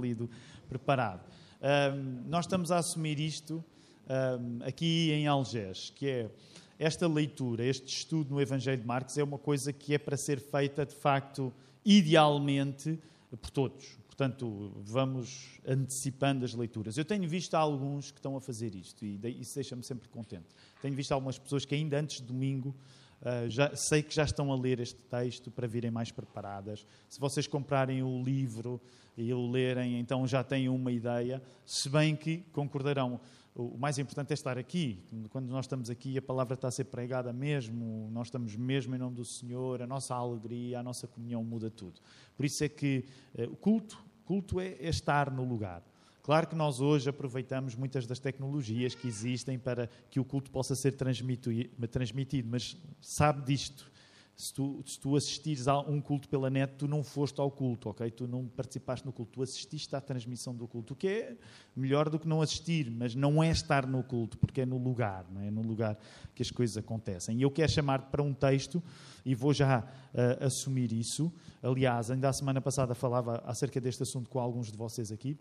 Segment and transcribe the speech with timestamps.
[0.00, 0.28] lido
[0.68, 1.26] preparado.
[1.60, 3.64] Um, nós estamos a assumir isto
[4.08, 6.30] um, aqui em Algés, que é
[6.78, 10.38] esta leitura, este estudo no Evangelho de Marcos, é uma coisa que é para ser
[10.38, 11.52] feita, de facto,
[11.84, 12.98] idealmente,
[13.40, 13.96] por todos.
[14.06, 16.96] Portanto, vamos antecipando as leituras.
[16.96, 20.46] Eu tenho visto alguns que estão a fazer isto e isso deixa-me sempre contente.
[20.80, 22.74] Tenho visto algumas pessoas que ainda antes de domingo
[23.20, 26.86] Uh, já, sei que já estão a ler este texto para virem mais preparadas.
[27.08, 28.80] Se vocês comprarem o livro
[29.16, 31.42] e o lerem, então já têm uma ideia.
[31.64, 33.18] Se bem que concordarão,
[33.54, 35.02] o mais importante é estar aqui.
[35.30, 38.98] Quando nós estamos aqui, a palavra está a ser pregada mesmo, nós estamos mesmo em
[38.98, 42.00] nome do Senhor, a nossa alegria, a nossa comunhão muda tudo.
[42.36, 45.82] Por isso é que uh, o culto, culto é, é estar no lugar.
[46.26, 50.74] Claro que nós hoje aproveitamos muitas das tecnologias que existem para que o culto possa
[50.74, 53.88] ser transmitido, mas sabe disto.
[54.34, 57.90] Se tu, se tu assistires a um culto pela net, tu não foste ao culto,
[57.90, 58.10] ok?
[58.10, 61.36] Tu não participaste no culto, tu assististe à transmissão do culto, o que é
[61.76, 65.24] melhor do que não assistir, mas não é estar no culto, porque é no lugar,
[65.30, 65.46] não é?
[65.46, 65.96] é no lugar
[66.34, 67.38] que as coisas acontecem.
[67.38, 68.82] E eu quero chamar para um texto,
[69.24, 71.32] e vou já uh, assumir isso.
[71.62, 75.38] Aliás, ainda a semana passada falava acerca deste assunto com alguns de vocês aqui.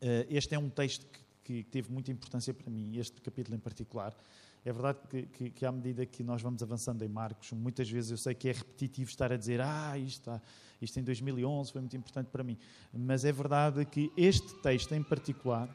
[0.00, 3.60] Eh, este é um texto que, que, teve muita importância para mim, este capítulo em
[3.60, 4.16] particular.
[4.64, 8.10] É verdade que, que, que, à medida que nós vamos avançando em Marcos, muitas vezes
[8.10, 10.40] eu sei que é repetitivo estar a dizer ah, isto,
[10.80, 12.56] isto em 2011 foi muito importante para mim.
[12.92, 15.68] Mas é verdade que este texto em particular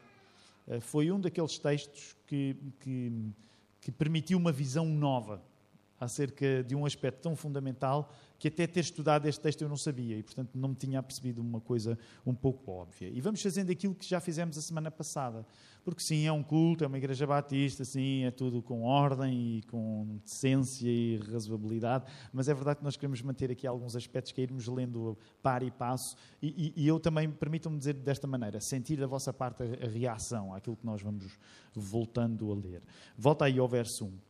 [0.67, 3.11] eh, foi um daqueles textos que, que,
[3.81, 5.43] que permitiu uma visão nova
[5.99, 10.17] acerca de um aspecto tão fundamental que até ter estudado este texto eu não sabia
[10.17, 13.09] e, portanto, não me tinha percebido uma coisa um pouco óbvia.
[13.09, 15.45] E vamos fazendo aquilo que já fizemos a semana passada.
[15.83, 19.63] Porque, sim, é um culto, é uma igreja batista, sim, é tudo com ordem e
[19.63, 24.39] com decência e razoabilidade, mas é verdade que nós queremos manter aqui alguns aspectos que
[24.39, 26.15] é irmos lendo par e passo.
[26.41, 29.89] E, e, e eu também, permitam-me dizer desta maneira, sentir da vossa parte a, a
[29.89, 31.37] reação àquilo que nós vamos
[31.73, 32.81] voltando a ler.
[33.17, 34.28] Volta aí ao verso 1.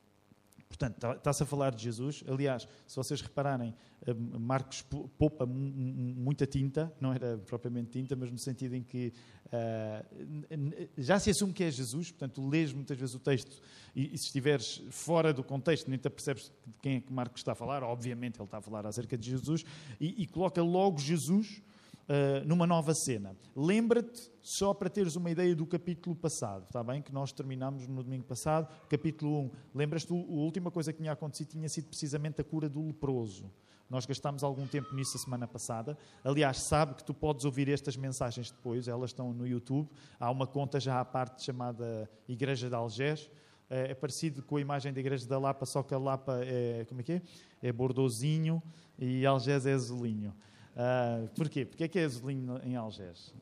[0.70, 2.24] Portanto, está-se a falar de Jesus.
[2.28, 3.74] Aliás, se vocês repararem,
[4.06, 4.84] eh, Marcos
[5.18, 9.12] poupa muita tinta, não era propriamente tinta, mas no sentido em que
[9.48, 13.60] uh, já se assume que é Jesus, portanto, lês muitas vezes o texto
[13.96, 17.42] e, e, se estiveres fora do contexto, nem te percebes de quem é que Marcos
[17.42, 17.82] está a falar.
[17.82, 19.66] Obviamente, ele está a falar acerca de Jesus
[20.00, 21.64] e, e coloca logo Jesus
[22.10, 23.36] uh, numa nova cena.
[23.56, 27.02] Lembra-te, só para teres uma ideia do capítulo passado, está bem?
[27.02, 29.52] Que nós terminamos no domingo passado, capítulo 1.
[29.76, 33.52] Lembras-te, a última coisa que tinha acontecido tinha sido precisamente a cura do leproso.
[33.90, 35.98] Nós gastámos algum tempo nisso a semana passada.
[36.24, 39.90] Aliás, sabe que tu podes ouvir estas mensagens depois, elas estão no YouTube.
[40.20, 43.30] Há uma conta já à parte chamada Igreja de Algés.
[43.68, 46.86] É, é parecido com a imagem da Igreja da Lapa, só que a Lapa é,
[46.88, 47.22] como é que é?
[47.64, 48.62] É bordozinho
[48.98, 50.36] e Algés é azulinho.
[50.80, 51.66] Uh, porquê?
[51.66, 53.34] Porque é que é azulinho em Algés?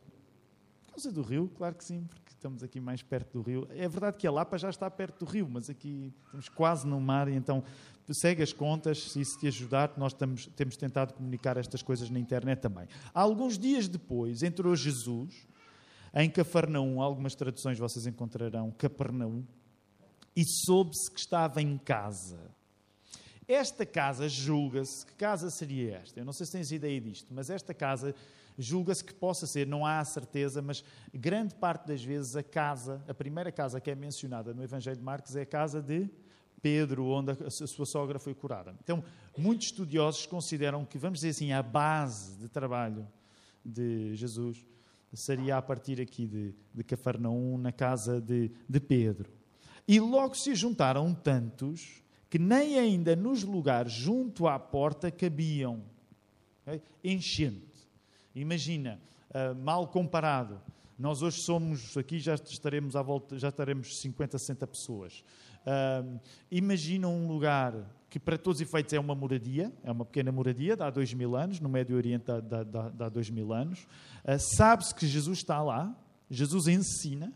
[0.87, 3.67] Por causa do rio, claro que sim, porque estamos aqui mais perto do rio.
[3.69, 6.99] É verdade que a Lapa já está perto do rio, mas aqui estamos quase no
[6.99, 7.63] mar, então
[8.09, 12.17] segue as contas, se isso te ajudar, nós estamos, temos tentado comunicar estas coisas na
[12.17, 12.87] internet também.
[13.13, 15.47] Alguns dias depois entrou Jesus
[16.15, 19.45] em Cafarnaum, algumas traduções vocês encontrarão Capernaum,
[20.35, 22.56] e soube-se que estava em casa.
[23.47, 26.19] Esta casa julga-se, que casa seria esta?
[26.19, 28.13] Eu não sei se tens ideia disto, mas esta casa
[28.57, 33.01] julga-se que possa ser, não há a certeza, mas grande parte das vezes a casa,
[33.07, 36.09] a primeira casa que é mencionada no Evangelho de Marcos é a casa de
[36.61, 38.75] Pedro, onde a sua sogra foi curada.
[38.83, 39.01] Então,
[39.37, 43.07] muitos estudiosos consideram que, vamos dizer assim, a base de trabalho
[43.63, 44.65] de Jesus
[45.13, 49.31] seria a partir aqui de, de Cafarnaum, na casa de, de Pedro.
[49.87, 55.81] E logo se juntaram tantos que nem ainda nos lugares junto à porta cabiam.
[56.65, 56.81] Okay?
[57.03, 57.65] Enchente.
[58.35, 58.99] Imagina,
[59.29, 60.61] uh, mal comparado,
[60.97, 65.23] nós hoje somos, aqui já estaremos à volta, já estaremos 50, 60 pessoas.
[65.61, 66.19] Uh,
[66.51, 67.73] imagina um lugar
[68.09, 71.35] que para todos os efeitos é uma moradia, é uma pequena moradia, dá dois mil
[71.35, 73.87] anos, no Médio Oriente dá, dá dois mil anos.
[74.23, 75.95] Uh, Sabe-se que Jesus está lá,
[76.29, 77.33] Jesus ensina,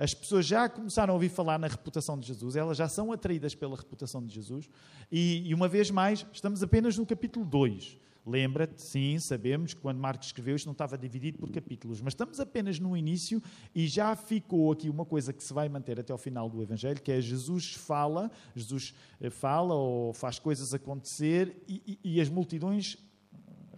[0.00, 3.54] as pessoas já começaram a ouvir falar na reputação de Jesus, elas já são atraídas
[3.54, 4.66] pela reputação de Jesus.
[5.12, 7.98] E, e uma vez mais, estamos apenas no capítulo 2.
[8.24, 12.40] Lembra-te, sim, sabemos que quando Marcos escreveu isto não estava dividido por capítulos, mas estamos
[12.40, 13.42] apenas no início
[13.74, 17.02] e já ficou aqui uma coisa que se vai manter até ao final do Evangelho,
[17.02, 22.30] que é Jesus fala, Jesus eh, fala ou faz coisas acontecer e, e, e as
[22.30, 22.96] multidões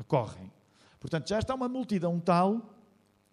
[0.07, 0.53] correm.
[1.01, 2.79] Portanto, já está uma multidão tal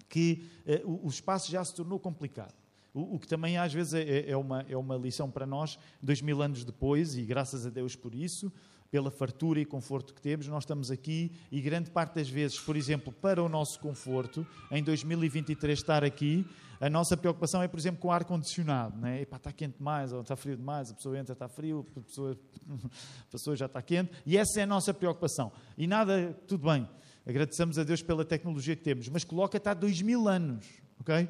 [0.08, 2.58] que eh, o, o espaço já se tornou complicado.
[2.94, 5.78] O, o que também às vezes é, é, é, uma, é uma lição para nós,
[6.02, 8.52] dois mil anos depois, e graças a Deus por isso,
[8.92, 12.76] pela fartura e conforto que temos, nós estamos aqui e grande parte das vezes, por
[12.76, 16.46] exemplo, para o nosso conforto, em 2023 estar aqui,
[16.82, 18.98] a nossa preocupação é, por exemplo, com o ar-condicionado.
[18.98, 19.22] Né?
[19.22, 22.40] está quente demais, ou está frio demais, a pessoa entra, está frio, a pessoa,
[23.28, 24.12] a pessoa já está quente.
[24.26, 25.52] E essa é a nossa preocupação.
[25.78, 26.88] E nada, tudo bem,
[27.28, 30.66] agradecemos a Deus pela tecnologia que temos, mas coloca-te há dois mil anos,
[31.00, 31.28] ok?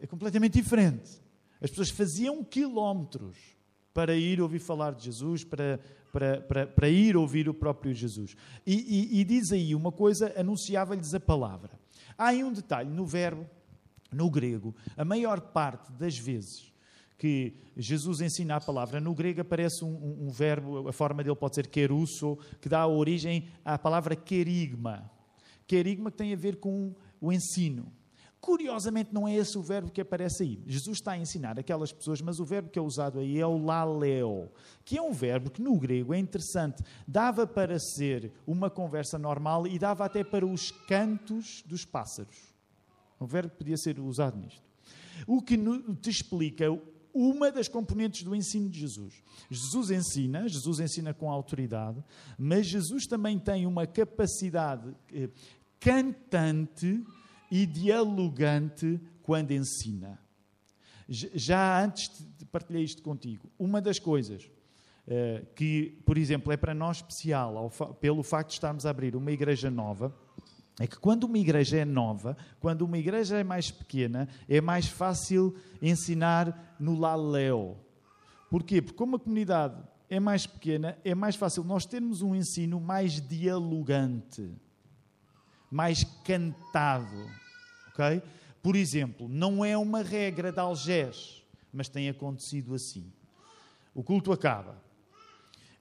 [0.00, 1.10] É completamente diferente.
[1.60, 3.36] As pessoas faziam quilómetros
[3.94, 5.80] para ir ouvir falar de Jesus, para
[6.16, 8.34] para, para, para ir ouvir o próprio Jesus.
[8.66, 11.78] E, e, e diz aí uma coisa, anunciava-lhes a palavra.
[12.16, 13.46] Há aí um detalhe no verbo,
[14.10, 16.72] no grego, a maior parte das vezes
[17.18, 21.36] que Jesus ensina a palavra, no grego aparece um, um, um verbo, a forma dele
[21.36, 25.10] pode ser kerusso, que dá origem à palavra querigma.
[25.66, 27.90] Querigma que tem a ver com o ensino.
[28.46, 30.62] Curiosamente, não é esse o verbo que aparece aí.
[30.68, 33.58] Jesus está a ensinar aquelas pessoas, mas o verbo que é usado aí é o
[33.58, 34.48] laleo,
[34.84, 36.80] que é um verbo que no grego é interessante.
[37.08, 42.36] Dava para ser uma conversa normal e dava até para os cantos dos pássaros.
[43.18, 44.62] O verbo podia ser usado nisto.
[45.26, 45.58] O que
[46.00, 46.66] te explica
[47.12, 49.24] uma das componentes do ensino de Jesus.
[49.50, 52.00] Jesus ensina, Jesus ensina com autoridade,
[52.38, 55.30] mas Jesus também tem uma capacidade eh,
[55.80, 57.04] cantante
[57.50, 60.18] e dialogante quando ensina.
[61.08, 66.74] Já antes de partilhar isto contigo, uma das coisas uh, que, por exemplo, é para
[66.74, 67.70] nós especial,
[68.00, 70.14] pelo facto de estarmos a abrir uma igreja nova,
[70.78, 74.86] é que quando uma igreja é nova, quando uma igreja é mais pequena, é mais
[74.86, 77.76] fácil ensinar no laleo.
[78.50, 78.82] Porquê?
[78.82, 83.20] Porque como a comunidade é mais pequena, é mais fácil nós termos um ensino mais
[83.20, 84.50] dialogante
[85.70, 87.30] mais cantado.
[87.88, 88.22] ok?
[88.62, 91.42] Por exemplo, não é uma regra de Algés,
[91.72, 93.12] mas tem acontecido assim.
[93.94, 94.82] O culto acaba.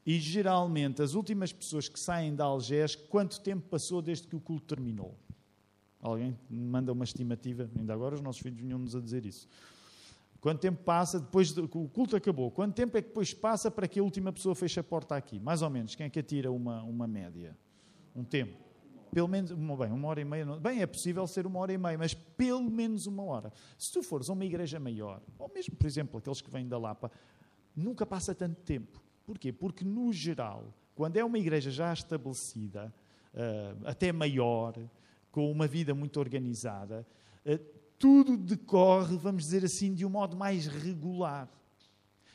[0.05, 4.39] E geralmente as últimas pessoas que saem de Algés, quanto tempo passou desde que o
[4.39, 5.17] culto terminou?
[5.99, 7.67] Alguém manda uma estimativa?
[7.75, 9.47] Ainda agora os nossos filhos vinham-nos a dizer isso.
[10.39, 12.51] Quanto tempo passa depois que o culto acabou?
[12.51, 15.39] Quanto tempo é que depois passa para que a última pessoa feche a porta aqui?
[15.39, 15.95] Mais ou menos.
[15.95, 17.57] Quem é que atira uma, uma média?
[18.15, 18.64] Um tempo
[19.15, 21.97] pelo menos, bem, uma hora e meia, bem, é possível ser uma hora e meia,
[21.97, 23.53] mas pelo menos uma hora.
[23.77, 26.77] Se tu fores a uma igreja maior, ou mesmo, por exemplo, aqueles que vêm da
[26.77, 27.09] Lapa,
[27.73, 29.01] nunca passa tanto tempo.
[29.25, 29.53] Porquê?
[29.53, 32.93] Porque, no geral, quando é uma igreja já estabelecida,
[33.33, 34.73] uh, até maior,
[35.31, 37.07] com uma vida muito organizada,
[37.45, 37.57] uh,
[37.97, 41.49] tudo decorre, vamos dizer assim, de um modo mais regular.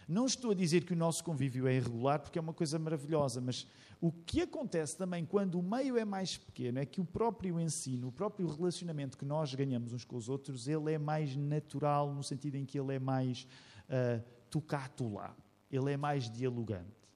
[0.08, 3.38] Não estou a dizer que o nosso convívio é irregular, porque é uma coisa maravilhosa,
[3.38, 3.66] mas
[4.00, 8.08] o que acontece também quando o meio é mais pequeno é que o próprio ensino,
[8.08, 12.22] o próprio relacionamento que nós ganhamos uns com os outros, ele é mais natural, no
[12.22, 13.46] sentido em que ele é mais
[13.88, 15.36] uh, tocatulá,
[15.70, 17.08] ele é mais dialogante.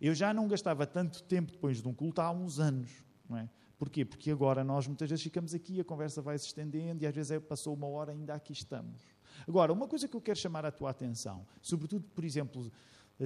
[0.00, 2.88] Eu já não gastava tanto tempo depois de um culto há uns anos,
[3.28, 3.48] não é?
[3.76, 4.04] Porquê?
[4.04, 7.32] Porque agora nós muitas vezes ficamos aqui, a conversa vai se estendendo e às vezes
[7.32, 9.02] é, passou uma hora ainda aqui estamos.
[9.46, 12.72] Agora, uma coisa que eu quero chamar a tua atenção, sobretudo, por exemplo,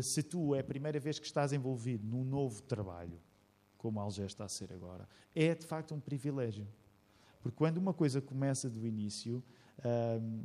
[0.01, 3.21] se tu é a primeira vez que estás envolvido num novo trabalho,
[3.77, 6.67] como a Algé está a ser agora, é de facto um privilégio.
[7.43, 9.43] Porque quando uma coisa começa do início,
[10.21, 10.45] hum,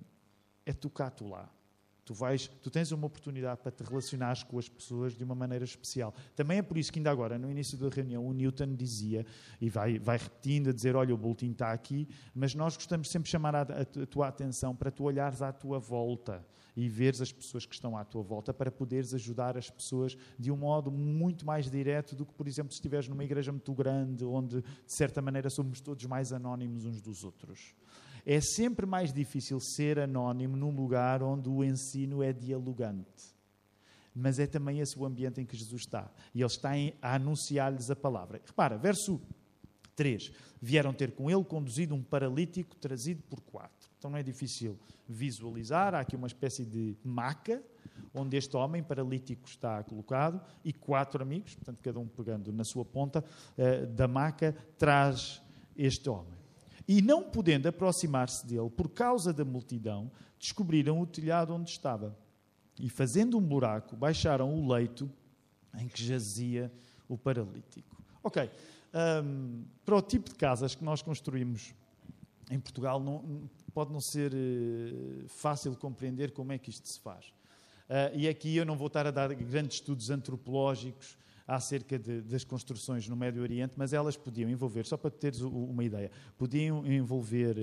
[0.66, 1.50] é tocar-te lá.
[2.08, 5.66] Tu, vais, tu tens uma oportunidade para te relacionares com as pessoas de uma maneira
[5.66, 6.16] especial.
[6.38, 9.26] Também é por isso que ainda agora, no início da reunião, o Newton dizia,
[9.60, 13.26] e vai, vai repetindo, a dizer, olha, o boletim está aqui, mas nós gostamos sempre
[13.26, 17.20] de chamar a, a, a tua atenção para tu olhares à tua volta e veres
[17.20, 20.90] as pessoas que estão à tua volta para poderes ajudar as pessoas de um modo
[20.90, 24.94] muito mais direto do que, por exemplo, se estiveres numa igreja muito grande, onde, de
[24.94, 27.76] certa maneira, somos todos mais anónimos uns dos outros.
[28.30, 33.34] É sempre mais difícil ser anónimo num lugar onde o ensino é dialogante.
[34.14, 36.12] Mas é também esse o ambiente em que Jesus está.
[36.36, 38.42] E ele está a anunciar-lhes a palavra.
[38.46, 39.22] Repara, verso
[39.96, 40.30] 3.
[40.62, 43.90] Vieram ter com ele conduzido um paralítico trazido por quatro.
[43.98, 45.96] Então não é difícil visualizar.
[45.96, 47.64] Há aqui uma espécie de maca
[48.14, 52.84] onde este homem paralítico está colocado e quatro amigos, portanto, cada um pegando na sua
[52.84, 53.24] ponta
[53.58, 55.42] eh, da maca, traz
[55.78, 56.37] este homem.
[56.88, 62.18] E não podendo aproximar-se dele por causa da multidão, descobriram o telhado onde estava.
[62.80, 65.12] E fazendo um buraco, baixaram o leito
[65.78, 66.72] em que jazia
[67.10, 68.02] o paralítico.
[68.24, 68.50] Ok,
[69.24, 71.74] um, para o tipo de casas que nós construímos
[72.50, 77.26] em Portugal, não, pode não ser uh, fácil compreender como é que isto se faz.
[77.90, 81.18] Uh, e aqui eu não vou estar a dar grandes estudos antropológicos
[81.48, 85.84] acerca de, das construções no Médio Oriente, mas elas podiam envolver, só para teres uma
[85.84, 87.58] ideia, podiam envolver,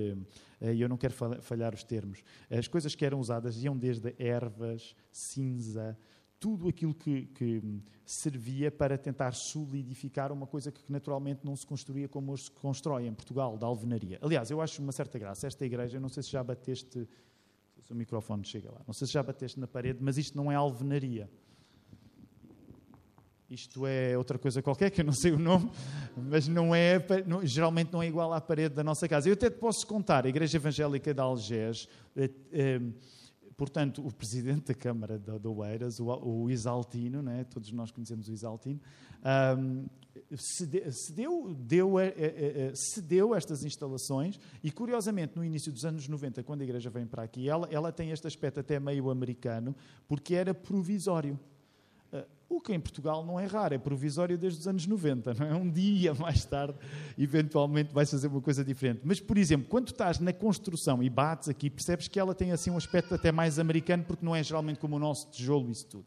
[0.59, 4.15] eh, e eu não quero falhar os termos, as coisas que eram usadas iam desde
[4.17, 5.95] ervas, cinza,
[6.39, 7.61] tudo aquilo que, que,
[8.05, 13.07] servia para tentar solidificar uma coisa que naturalmente não se construía como hoje se constrói
[13.07, 14.19] em Portugal, da alvenaria.
[14.21, 15.47] Aliás, eu acho uma certa graça.
[15.47, 17.07] Esta igreja, não sei se já bateste,
[17.81, 20.51] se o microfone chega lá, não sei se já bateste na parede, mas isto não
[20.51, 21.27] é alvenaria.
[23.49, 25.69] Isto é outra coisa qualquer, que eu não sei o nome,
[26.17, 26.99] mas não é,
[27.43, 29.29] geralmente não é igual à parede da nossa casa.
[29.29, 32.81] Eu até te posso contar, a Igreja Evangélica de Algés, eh, eh,
[33.55, 37.43] portanto, o presidente da Câmara de Oeiras, o, Isaltino, né?
[37.43, 38.81] todos nós conhecemos o Isaltino,
[39.59, 39.85] um,
[40.35, 46.63] cedeu, deu, eh, cedeu estas instalações e, curiosamente, no início dos anos 90, quando a
[46.63, 49.75] igreja vem para aqui, ela, ela tem este aspecto até meio americano,
[50.07, 51.39] porque era provisório.
[52.47, 55.55] O que em Portugal não é raro, é provisório desde os anos 90, não é?
[55.55, 56.77] Um dia mais tarde,
[57.17, 59.01] eventualmente, vais fazer uma coisa diferente.
[59.03, 62.69] Mas, por exemplo, quando estás na construção e bates aqui, percebes que ela tem assim
[62.69, 66.05] um aspecto até mais americano, porque não é geralmente como o nosso tijolo, isso tudo.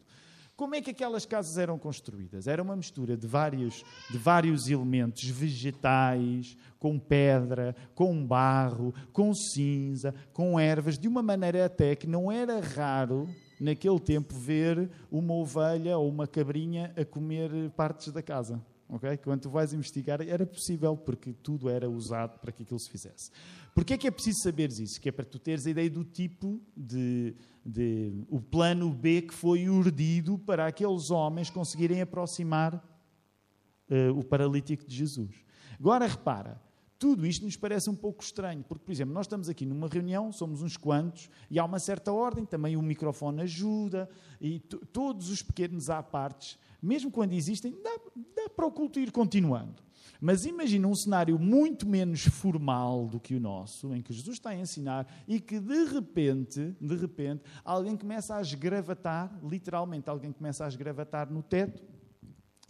[0.55, 2.45] Como é que aquelas casas eram construídas?
[2.45, 10.13] Era uma mistura de vários, de vários elementos vegetais, com pedra, com barro, com cinza,
[10.33, 13.29] com ervas, de uma maneira até que não era raro
[13.59, 18.63] naquele tempo, ver uma ovelha ou uma cabrinha a comer partes da casa.
[18.87, 19.17] Okay?
[19.17, 23.29] Quando tu vais investigar, era possível, porque tudo era usado para que aquilo se fizesse.
[23.75, 24.99] Porquê é que é preciso saberes isso?
[24.99, 29.33] Que é para tu teres a ideia do tipo de, de o plano B que
[29.33, 35.35] foi urdido para aqueles homens conseguirem aproximar uh, o paralítico de Jesus.
[35.79, 36.59] Agora repara,
[36.99, 40.33] tudo isto nos parece um pouco estranho, porque, por exemplo, nós estamos aqui numa reunião,
[40.33, 44.09] somos uns quantos, e há uma certa ordem, também o microfone ajuda,
[44.41, 47.97] e todos os pequenos à partes, mesmo quando existem, dá,
[48.35, 49.81] dá para o culto ir continuando.
[50.19, 54.49] Mas imagina um cenário muito menos formal do que o nosso, em que Jesus está
[54.49, 60.65] a ensinar e que de repente, de repente, alguém começa a esgravatar, literalmente, alguém começa
[60.65, 61.81] a esgravatar no teto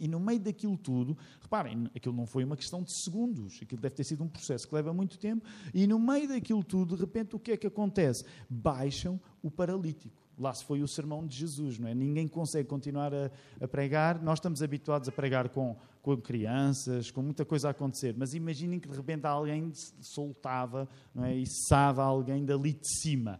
[0.00, 3.94] e no meio daquilo tudo, reparem, aquilo não foi uma questão de segundos, aquilo deve
[3.94, 7.36] ter sido um processo que leva muito tempo, e no meio daquilo tudo, de repente,
[7.36, 8.24] o que é que acontece?
[8.48, 10.20] Baixam o paralítico.
[10.38, 11.94] Lá se foi o sermão de Jesus, não é?
[11.94, 13.30] Ninguém consegue continuar a,
[13.60, 14.22] a pregar.
[14.22, 18.80] Nós estamos habituados a pregar com, com crianças, com muita coisa a acontecer, mas imaginem
[18.80, 21.36] que de repente alguém soltava não é?
[21.36, 23.38] e cessava alguém dali de cima.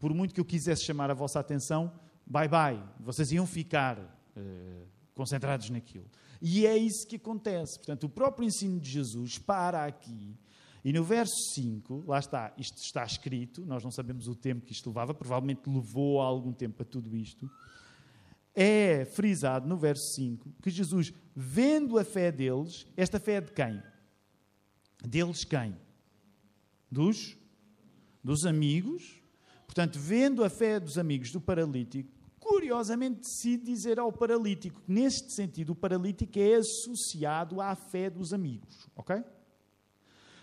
[0.00, 1.92] Por muito que eu quisesse chamar a vossa atenção,
[2.26, 3.98] bye bye, vocês iam ficar.
[4.34, 6.06] Uh, concentrados naquilo.
[6.40, 7.76] E é isso que acontece.
[7.76, 10.38] Portanto, o próprio ensino de Jesus para aqui.
[10.84, 14.72] E no verso 5, lá está, isto está escrito, nós não sabemos o tempo que
[14.72, 17.50] isto levava, provavelmente levou algum tempo a tudo isto.
[18.54, 23.50] É frisado no verso 5 que Jesus, vendo a fé deles, esta fé é de
[23.50, 23.82] quem?
[25.04, 25.76] Deles quem?
[26.88, 27.36] Dos,
[28.22, 29.20] dos amigos.
[29.66, 32.17] Portanto, vendo a fé dos amigos do paralítico,
[32.68, 38.88] curiosamente decide dizer ao paralítico neste sentido, o paralítico é associado à fé dos amigos.
[38.94, 39.24] Ok?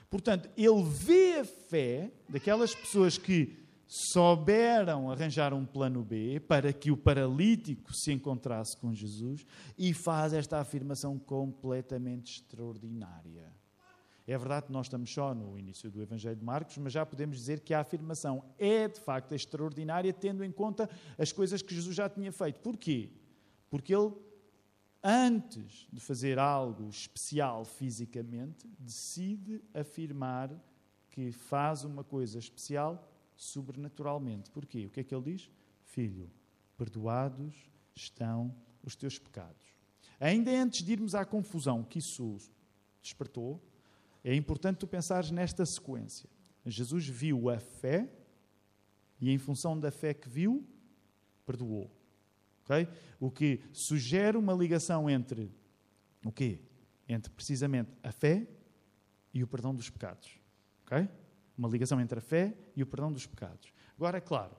[0.10, 3.56] Portanto, ele vê a fé daquelas pessoas que
[3.88, 9.46] souberam arranjar um plano B para que o paralítico se encontrasse com Jesus
[9.78, 13.54] e faz esta afirmação completamente extraordinária.
[14.28, 17.38] É verdade que nós estamos só no início do Evangelho de Marcos, mas já podemos
[17.38, 21.96] dizer que a afirmação é de facto extraordinária, tendo em conta as coisas que Jesus
[21.96, 22.60] já tinha feito.
[22.62, 23.12] Porquê?
[23.70, 24.14] Porque ele,
[25.04, 30.50] antes de fazer algo especial fisicamente, decide afirmar
[31.12, 34.50] que faz uma coisa especial sobrenaturalmente.
[34.50, 34.88] Porquê?
[34.88, 35.52] O que é que ele diz?
[35.84, 36.32] Filho,
[36.76, 37.56] perdoados
[37.94, 39.66] estão os teus pecados.
[40.20, 42.38] Ainda antes de irmos à confusão que isso
[43.02, 43.62] despertou,
[44.26, 46.28] é importante tu pensares nesta sequência.
[46.66, 48.10] Jesus viu a fé
[49.22, 50.68] e, em função da fé que viu,
[51.46, 51.92] perdoou.
[52.64, 52.88] Okay?
[53.20, 55.54] O que sugere uma ligação entre
[56.26, 56.60] o quê?
[57.08, 58.48] Entre precisamente a fé
[59.32, 60.40] e o perdão dos pecados.
[60.86, 61.08] Okay?
[61.56, 63.72] Uma ligação entre a fé e o perdão dos pecados.
[63.96, 64.56] Agora, é claro,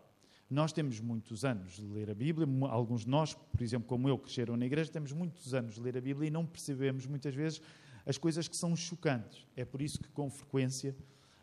[0.48, 4.16] nós temos muitos anos de ler a Bíblia, alguns de nós, por exemplo, como eu,
[4.16, 7.60] cresceram na igreja, temos muitos anos de ler a Bíblia e não percebemos muitas vezes
[8.06, 9.44] as coisas que são chocantes.
[9.56, 10.96] É por isso que, com frequência,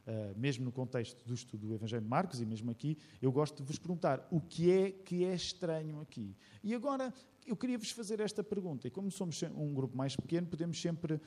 [0.08, 3.58] uh, mesmo no contexto do estudo do Evangelho de Marcos e mesmo aqui, eu gosto
[3.58, 6.36] de vos perguntar o que é que é estranho aqui.
[6.64, 7.14] E agora
[7.46, 11.16] eu queria vos fazer esta pergunta, e como somos um grupo mais pequeno, podemos sempre
[11.16, 11.20] uh,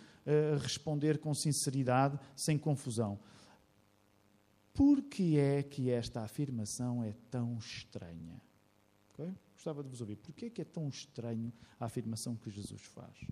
[0.61, 3.21] responder com sinceridade, sem confusão.
[4.73, 8.41] Por que é que esta afirmação é tão estranha?
[9.13, 9.33] Okay?
[9.55, 10.17] Gostava de vos ouvir.
[10.17, 13.25] Por que é que é tão estranho a afirmação que Jesus faz?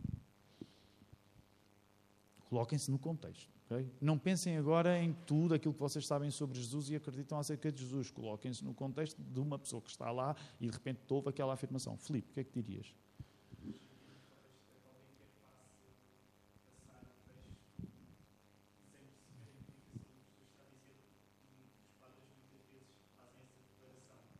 [2.49, 3.51] Coloquem-se no contexto.
[3.67, 3.91] Okay?
[4.01, 7.83] Não pensem agora em tudo aquilo que vocês sabem sobre Jesus e acreditam acerca de
[7.83, 8.11] Jesus.
[8.11, 11.97] Coloquem-se no contexto de uma pessoa que está lá e de repente ouve aquela afirmação.
[11.97, 12.95] Filipe, o que é que dirias?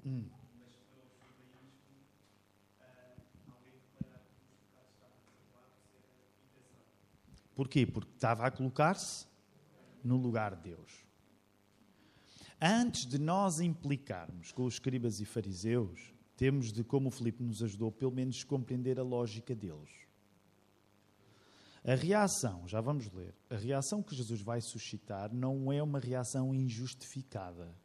[0.07, 0.44] Hum.
[7.55, 7.87] Porquê?
[7.87, 9.27] Porque estava a colocar-se
[10.03, 11.05] no lugar de Deus.
[12.61, 17.63] Antes de nós implicarmos com os escribas e fariseus, temos de, como o Filipe nos
[17.63, 19.91] ajudou, pelo menos compreender a lógica deles.
[21.85, 26.55] A reação, já vamos ler, a reação que Jesus vai suscitar não é uma reação
[26.55, 27.77] injustificada.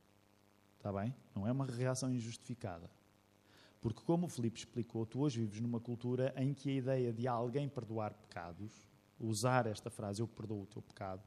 [0.78, 1.14] Está bem?
[1.36, 2.90] Não é uma reação injustificada.
[3.82, 7.28] Porque, como o Filipe explicou, tu hoje vives numa cultura em que a ideia de
[7.28, 8.72] alguém perdoar pecados
[9.20, 11.22] usar esta frase, eu perdoo o teu pecado,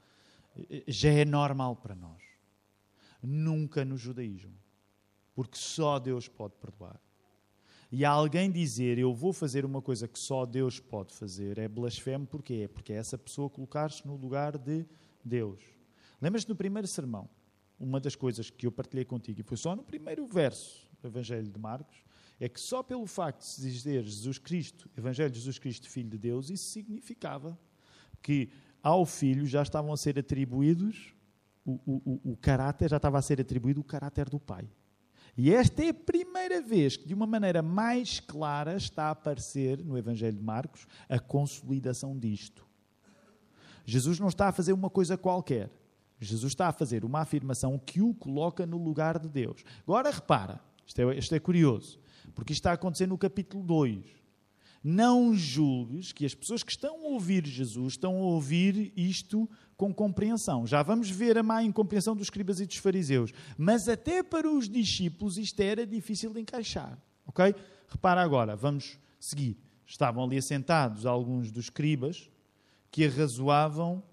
[0.87, 2.21] já é normal para nós.
[3.21, 4.53] Nunca no judaísmo.
[5.33, 6.99] Porque só Deus pode perdoar.
[7.91, 12.25] E alguém dizer eu vou fazer uma coisa que só Deus pode fazer é blasfemo,
[12.25, 12.67] porquê?
[12.67, 14.85] Porque é essa pessoa colocar-se no lugar de
[15.23, 15.63] Deus.
[16.19, 17.29] Lembras-te no primeiro sermão?
[17.79, 21.47] Uma das coisas que eu partilhei contigo, e foi só no primeiro verso do Evangelho
[21.47, 21.97] de Marcos,
[22.39, 26.09] é que só pelo facto de se dizer Jesus Cristo, Evangelho de Jesus Cristo, Filho
[26.09, 27.57] de Deus, isso significava
[28.23, 28.49] que
[28.81, 31.13] ao filho já estavam a ser atribuídos
[31.65, 34.67] o, o, o, caráter, já estava a ser atribuído o caráter do pai.
[35.37, 39.83] E esta é a primeira vez que, de uma maneira mais clara, está a aparecer
[39.83, 42.65] no Evangelho de Marcos a consolidação disto.
[43.85, 45.69] Jesus não está a fazer uma coisa qualquer.
[46.19, 49.63] Jesus está a fazer uma afirmação que o coloca no lugar de Deus.
[49.83, 51.99] Agora repara, isto é, isto é curioso,
[52.35, 54.22] porque isto está a acontecer no capítulo 2.
[54.83, 59.93] Não julgues que as pessoas que estão a ouvir Jesus estão a ouvir isto com
[59.93, 60.67] compreensão.
[60.67, 63.31] Já vamos ver a má incompreensão dos escribas e dos fariseus.
[63.57, 67.01] Mas até para os discípulos isto era difícil de encaixar.
[67.25, 67.55] Ok?
[67.87, 69.57] Repara agora, vamos seguir.
[69.85, 72.29] Estavam ali assentados alguns dos escribas
[72.91, 74.03] que arrazoavam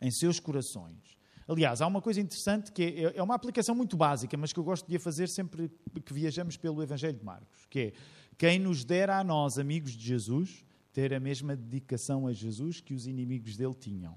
[0.00, 0.96] em seus corações.
[1.46, 4.64] Aliás, há uma coisa interessante que é, é uma aplicação muito básica, mas que eu
[4.64, 5.70] gosto de fazer sempre
[6.04, 7.92] que viajamos pelo Evangelho de Marcos, que é
[8.38, 12.94] quem nos dera a nós, amigos de Jesus, ter a mesma dedicação a Jesus que
[12.94, 14.16] os inimigos dele tinham.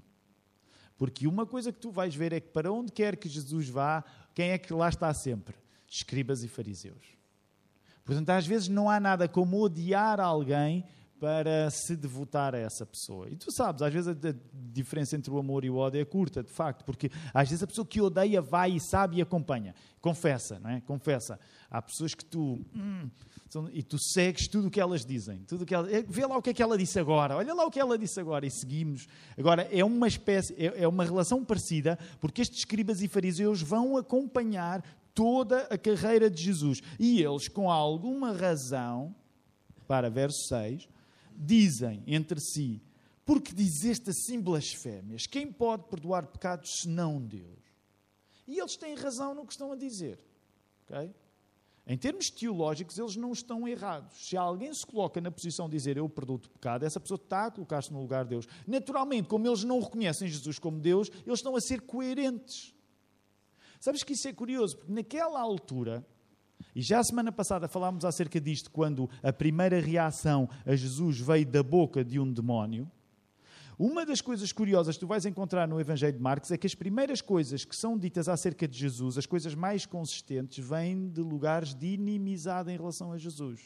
[0.96, 4.04] Porque uma coisa que tu vais ver é que para onde quer que Jesus vá,
[4.34, 5.54] quem é que lá está sempre?
[5.88, 7.16] Escribas e fariseus.
[8.04, 10.84] Portanto, às vezes não há nada como odiar alguém
[11.18, 13.28] para se devotar a essa pessoa.
[13.30, 16.42] E tu sabes, às vezes a diferença entre o amor e o ódio é curta,
[16.42, 19.74] de facto, porque às vezes a pessoa que odeia vai e sabe e acompanha.
[20.00, 20.80] Confessa, não é?
[20.82, 21.38] Confessa.
[21.70, 22.60] Há pessoas que tu.
[22.74, 23.10] Hum,
[23.72, 25.38] e tu segues tudo o que elas dizem.
[25.46, 27.36] Tudo que elas, vê lá o que é que ela disse agora.
[27.36, 28.46] Olha lá o que ela disse agora.
[28.46, 29.06] E seguimos.
[29.36, 33.96] Agora, é uma espécie, é, é uma relação parecida, porque estes escribas e fariseus vão
[33.96, 36.82] acompanhar toda a carreira de Jesus.
[37.00, 39.14] E eles, com alguma razão,
[39.88, 40.88] para verso 6,
[41.38, 42.82] dizem entre si:
[43.24, 45.26] Porque dizeste assim blasfémias?
[45.26, 47.64] Quem pode perdoar pecados senão Deus?
[48.46, 50.18] E eles têm razão no que estão a dizer.
[50.84, 51.12] Okay?
[51.88, 54.28] Em termos teológicos, eles não estão errados.
[54.28, 57.46] Se alguém se coloca na posição de dizer eu perdoo-te o pecado, essa pessoa está
[57.46, 58.48] a colocar-se no lugar de Deus.
[58.66, 62.74] Naturalmente, como eles não reconhecem Jesus como Deus, eles estão a ser coerentes.
[63.78, 66.04] Sabes que isso é curioso, porque naquela altura,
[66.74, 71.46] e já a semana passada falámos acerca disto, quando a primeira reação a Jesus veio
[71.46, 72.90] da boca de um demónio.
[73.78, 76.74] Uma das coisas curiosas que tu vais encontrar no Evangelho de Marcos é que as
[76.74, 81.74] primeiras coisas que são ditas acerca de Jesus, as coisas mais consistentes, vêm de lugares
[81.74, 83.60] de inimizade em relação a Jesus.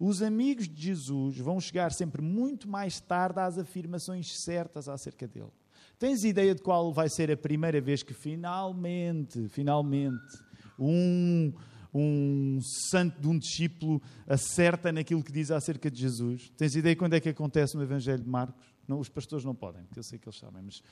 [0.00, 5.52] Os amigos de Jesus vão chegar sempre muito mais tarde às afirmações certas acerca dele.
[5.96, 10.42] Tens ideia de qual vai ser a primeira vez que finalmente, finalmente,
[10.76, 11.52] um
[11.94, 16.50] um santo de um discípulo acerta naquilo que diz acerca de Jesus.
[16.56, 18.74] Tens ideia quando é que acontece no Evangelho de Marcos?
[18.88, 20.82] Não, os pastores não podem, porque eu sei que eles sabem, mas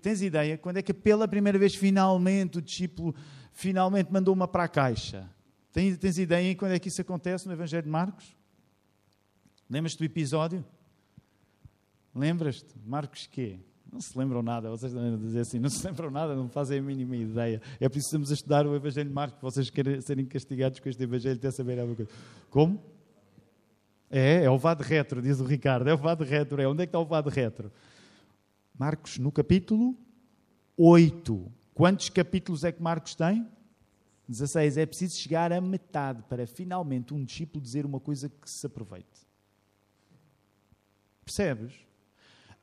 [0.00, 3.14] tens ideia quando é que pela primeira vez finalmente o discípulo
[3.52, 5.28] finalmente mandou uma para a caixa?
[5.72, 8.36] Tens, tens ideia quando é que isso acontece no Evangelho de Marcos?
[9.68, 10.64] Lembras-te do episódio?
[12.14, 12.78] Lembras-te?
[12.86, 13.58] Marcos quê?
[13.94, 16.82] Não se lembram nada, vocês a dizer assim, não se lembram nada, não fazem a
[16.82, 17.62] mínima ideia.
[17.78, 21.48] É a estudar o Evangelho de Marcos, vocês querem serem castigados com este Evangelho até
[21.52, 22.10] saber alguma coisa.
[22.50, 22.82] Como?
[24.10, 26.60] É, é o vado retro, diz o Ricardo, é o vado retro.
[26.60, 26.66] É.
[26.66, 27.70] Onde é que está o vado retro?
[28.76, 29.96] Marcos, no capítulo
[30.76, 31.52] 8.
[31.72, 33.46] Quantos capítulos é que Marcos tem?
[34.28, 34.76] 16.
[34.76, 39.24] É preciso chegar a metade para finalmente um discípulo dizer uma coisa que se aproveite.
[41.24, 41.84] Percebes?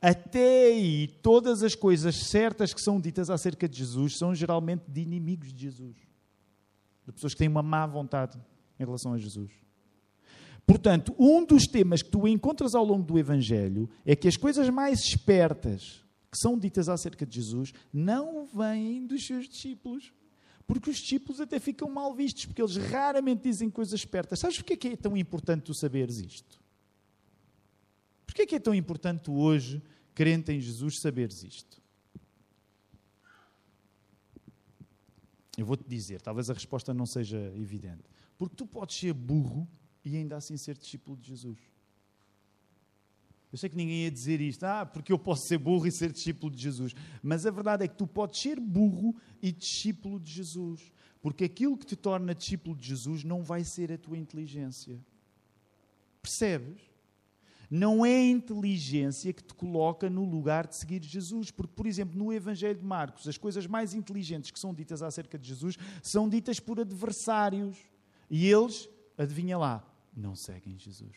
[0.02, 5.00] Até aí, todas as coisas certas que são ditas acerca de Jesus são geralmente de
[5.00, 5.96] inimigos de Jesus,
[7.06, 8.36] de pessoas que têm uma má vontade
[8.80, 9.52] em relação a Jesus.
[10.66, 14.68] Portanto, um dos temas que tu encontras ao longo do Evangelho é que as coisas
[14.70, 20.12] mais espertas que são ditas acerca de Jesus não vêm dos seus discípulos.
[20.66, 24.40] Porque os discípulos até ficam mal vistos, porque eles raramente dizem coisas espertas.
[24.40, 26.61] Sabes porquê é que é tão importante tu saberes isto?
[28.32, 29.82] Porquê é que é tão importante hoje,
[30.14, 31.82] crente em Jesus, saberes isto?
[35.54, 38.04] Eu vou-te dizer, talvez a resposta não seja evidente.
[38.38, 39.68] Porque tu podes ser burro
[40.02, 41.58] e ainda assim ser discípulo de Jesus.
[43.52, 46.10] Eu sei que ninguém ia dizer isto, ah, porque eu posso ser burro e ser
[46.10, 46.94] discípulo de Jesus.
[47.22, 50.90] Mas a verdade é que tu podes ser burro e discípulo de Jesus.
[51.20, 54.98] Porque aquilo que te torna discípulo de Jesus não vai ser a tua inteligência.
[56.22, 56.91] Percebes?
[57.74, 61.50] Não é a inteligência que te coloca no lugar de seguir Jesus.
[61.50, 65.38] Porque, por exemplo, no Evangelho de Marcos, as coisas mais inteligentes que são ditas acerca
[65.38, 67.78] de Jesus são ditas por adversários.
[68.28, 69.82] E eles, adivinha lá,
[70.14, 71.16] não seguem Jesus.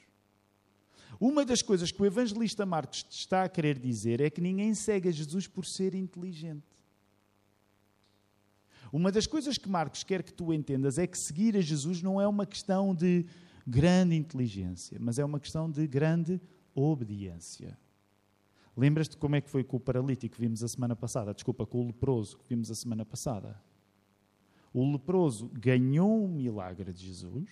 [1.20, 5.10] Uma das coisas que o evangelista Marcos está a querer dizer é que ninguém segue
[5.10, 6.63] a Jesus por ser inteligente.
[8.94, 12.22] Uma das coisas que Marcos quer que tu entendas é que seguir a Jesus não
[12.22, 13.26] é uma questão de
[13.65, 16.39] grande inteligência, mas é uma questão de grande
[16.73, 17.78] obediência.
[18.78, 21.34] Lembras-te como é que foi com o paralítico que vimos a semana passada?
[21.34, 23.60] Desculpa, com o leproso que vimos a semana passada.
[24.73, 27.49] O leproso ganhou um milagre de Jesus,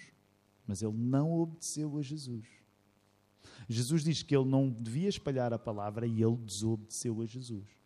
[0.68, 2.46] mas ele não obedeceu a Jesus.
[3.70, 7.83] Jesus diz que ele não devia espalhar a palavra e ele desobedeceu a Jesus.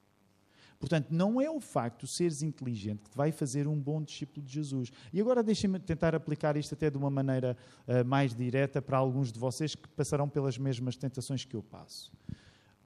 [0.79, 4.45] Portanto, não é o facto de seres inteligente que te vai fazer um bom discípulo
[4.45, 4.91] de Jesus.
[5.11, 9.31] E agora deixem-me tentar aplicar isto até de uma maneira uh, mais direta para alguns
[9.31, 12.11] de vocês que passarão pelas mesmas tentações que eu passo.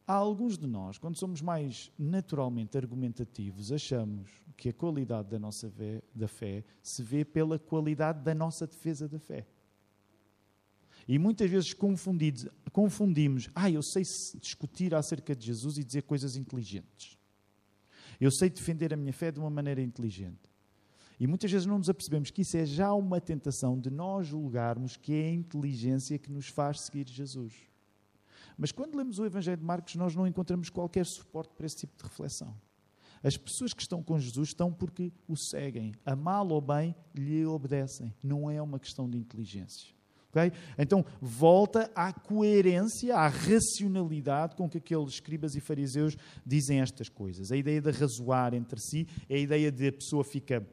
[0.07, 5.69] Há alguns de nós, quando somos mais naturalmente argumentativos, achamos que a qualidade da nossa
[5.69, 9.45] fé, da fé se vê pela qualidade da nossa defesa da fé.
[11.07, 14.03] E muitas vezes confundimos, ah, eu sei
[14.39, 17.17] discutir acerca de Jesus e dizer coisas inteligentes.
[18.21, 20.47] Eu sei defender a minha fé de uma maneira inteligente.
[21.19, 24.95] E muitas vezes não nos apercebemos que isso é já uma tentação de nós julgarmos
[24.95, 27.53] que é a inteligência que nos faz seguir Jesus.
[28.55, 31.97] Mas quando lemos o Evangelho de Marcos, nós não encontramos qualquer suporte para esse tipo
[31.97, 32.55] de reflexão.
[33.23, 35.93] As pessoas que estão com Jesus estão porque o seguem.
[36.05, 38.13] A mal ou bem, lhe obedecem.
[38.21, 39.93] Não é uma questão de inteligência.
[40.31, 40.51] Okay?
[40.77, 47.51] Então, volta à coerência, à racionalidade com que aqueles escribas e fariseus dizem estas coisas.
[47.51, 50.65] A ideia de razoar entre si a ideia de a pessoa fica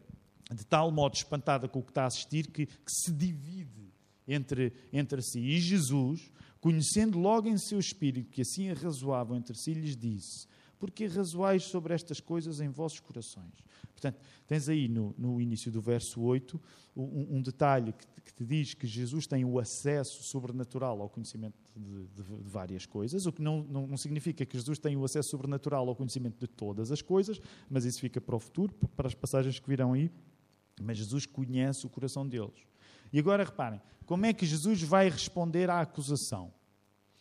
[0.51, 3.93] de tal modo espantada com o que está a assistir que, que se divide
[4.27, 5.41] entre, entre si.
[5.41, 10.47] E Jesus, conhecendo logo em seu espírito que assim arrazoavam entre si, lhes disse:
[10.79, 13.53] Porque razoais sobre estas coisas em vossos corações?
[13.93, 16.61] Portanto, tens aí no, no início do verso 8
[16.97, 21.57] um, um detalhe que, que, te diz que Jesus tem o acesso sobrenatural ao conhecimento
[21.77, 25.05] de, de, de várias coisas, o que não, não, não, significa que Jesus tem o
[25.05, 29.09] acesso sobrenatural ao conhecimento de todas as coisas, mas isso fica para o futuro, para
[29.09, 30.11] as passagens que virão aí.
[30.81, 32.67] Mas Jesus conhece o coração deles.
[33.13, 36.53] E agora reparem, como é que Jesus vai responder à acusação?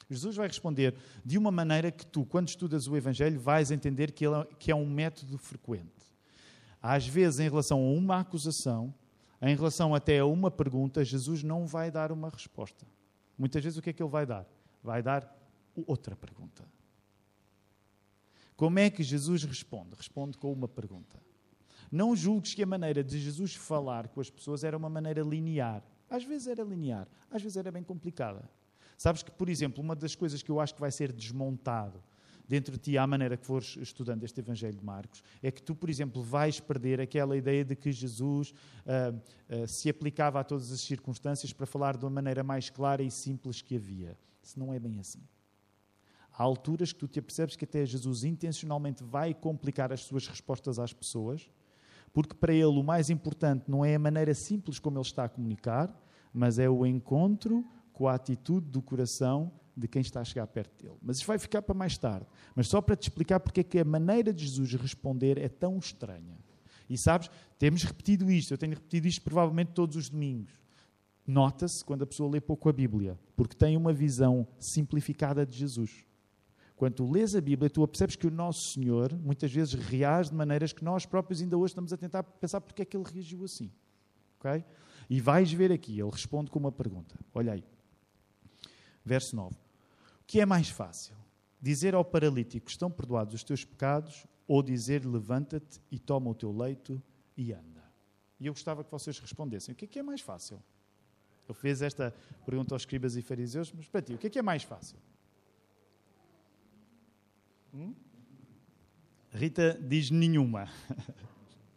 [0.10, 4.26] Jesus vai responder de uma maneira que tu, quando estudas o Evangelho, vais entender que,
[4.26, 5.92] ele, é, que é um método frequente.
[6.82, 8.94] Às vezes, em relação a uma acusação,
[9.42, 12.86] em relação até a uma pergunta, Jesus não vai dar uma resposta.
[13.38, 14.48] Muitas vezes, o que é que ele vai dar?
[14.82, 15.36] Vai dar
[15.86, 16.64] outra pergunta.
[18.56, 19.96] Como é que Jesus responde?
[19.96, 21.22] Responde com uma pergunta.
[21.92, 25.84] Não julgues que a maneira de Jesus falar com as pessoas era uma maneira linear.
[26.10, 28.50] Às vezes era linear, às vezes era bem complicada.
[28.98, 32.04] Sabes que, por exemplo, uma das coisas que eu acho que vai ser desmontado
[32.48, 35.76] dentro de ti, à maneira que fores estudando este Evangelho de Marcos, é que tu,
[35.76, 40.72] por exemplo, vais perder aquela ideia de que Jesus uh, uh, se aplicava a todas
[40.72, 44.18] as circunstâncias para falar de uma maneira mais clara e simples que havia.
[44.42, 45.22] Isso não é bem assim.
[46.32, 50.80] Há alturas que tu te apercebes que até Jesus intencionalmente vai complicar as suas respostas
[50.80, 51.50] às pessoas,
[52.14, 55.30] porque para ele o mais importante não é a maneira simples como ele está a
[55.30, 55.94] comunicar,
[56.34, 57.66] mas é o encontro
[57.98, 61.00] com a atitude do coração de quem está a chegar perto dele.
[61.02, 62.28] Mas isso vai ficar para mais tarde.
[62.56, 65.80] Mas só para te explicar porque é que a maneira de Jesus responder é tão
[65.80, 66.38] estranha.
[66.88, 70.62] E sabes, temos repetido isto, eu tenho repetido isto provavelmente todos os domingos.
[71.26, 76.06] Nota-se quando a pessoa lê pouco a Bíblia, porque tem uma visão simplificada de Jesus.
[76.76, 80.36] Quando tu lês a Bíblia, tu percebes que o nosso Senhor muitas vezes reage de
[80.36, 83.44] maneiras que nós próprios ainda hoje estamos a tentar pensar porque é que ele reagiu
[83.44, 83.72] assim.
[84.40, 84.64] Okay?
[85.10, 87.18] E vais ver aqui, ele responde com uma pergunta.
[87.34, 87.77] Olha aí.
[89.08, 89.56] Verso 9
[90.28, 91.16] que é mais fácil?
[91.62, 96.52] dizer ao paralítico: Estão perdoados os teus pecados, ou dizer: Levanta-te e toma o teu
[96.52, 97.02] leito
[97.36, 97.84] e anda.
[98.40, 100.62] E eu gostava que vocês respondessem: O que é que é mais fácil?
[101.48, 102.14] Ele fez esta
[102.46, 104.98] pergunta aos escribas e fariseus, mas para ti, o que é que é mais fácil?
[107.74, 107.96] Hum?
[109.32, 110.68] Rita diz nenhuma.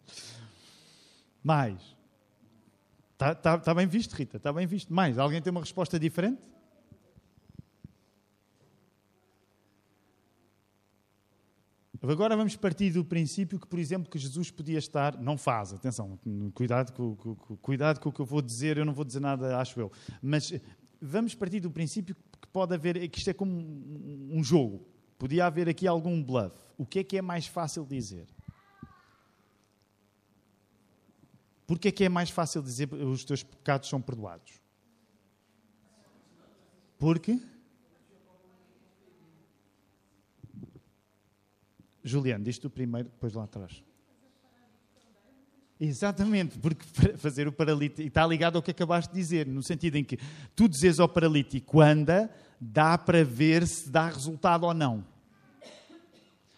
[1.42, 1.96] mais.
[3.12, 4.92] Está tá, tá bem visto, Rita, está bem visto.
[4.92, 5.18] Mais.
[5.18, 6.42] Alguém tem uma resposta diferente?
[12.02, 15.20] Agora vamos partir do princípio que, por exemplo, que Jesus podia estar.
[15.20, 16.18] Não faz, atenção,
[16.54, 19.58] cuidado com, com, cuidado com o que eu vou dizer, eu não vou dizer nada,
[19.58, 19.92] acho eu.
[20.22, 20.52] Mas
[21.00, 24.86] vamos partir do princípio que pode haver, que isto é como um jogo.
[25.18, 26.56] Podia haver aqui algum bluff.
[26.78, 28.26] O que é que é mais fácil dizer?
[31.66, 34.54] Porquê é que é mais fácil dizer que os teus pecados são perdoados?
[36.98, 37.40] Porque?
[42.02, 43.82] Juliano, diz tu primeiro, depois lá atrás.
[45.78, 46.84] Exatamente, porque
[47.16, 50.18] fazer o paralítico está ligado ao que acabaste de dizer, no sentido em que
[50.54, 55.02] tu dizes ao paralítico anda, dá para ver se dá resultado ou não.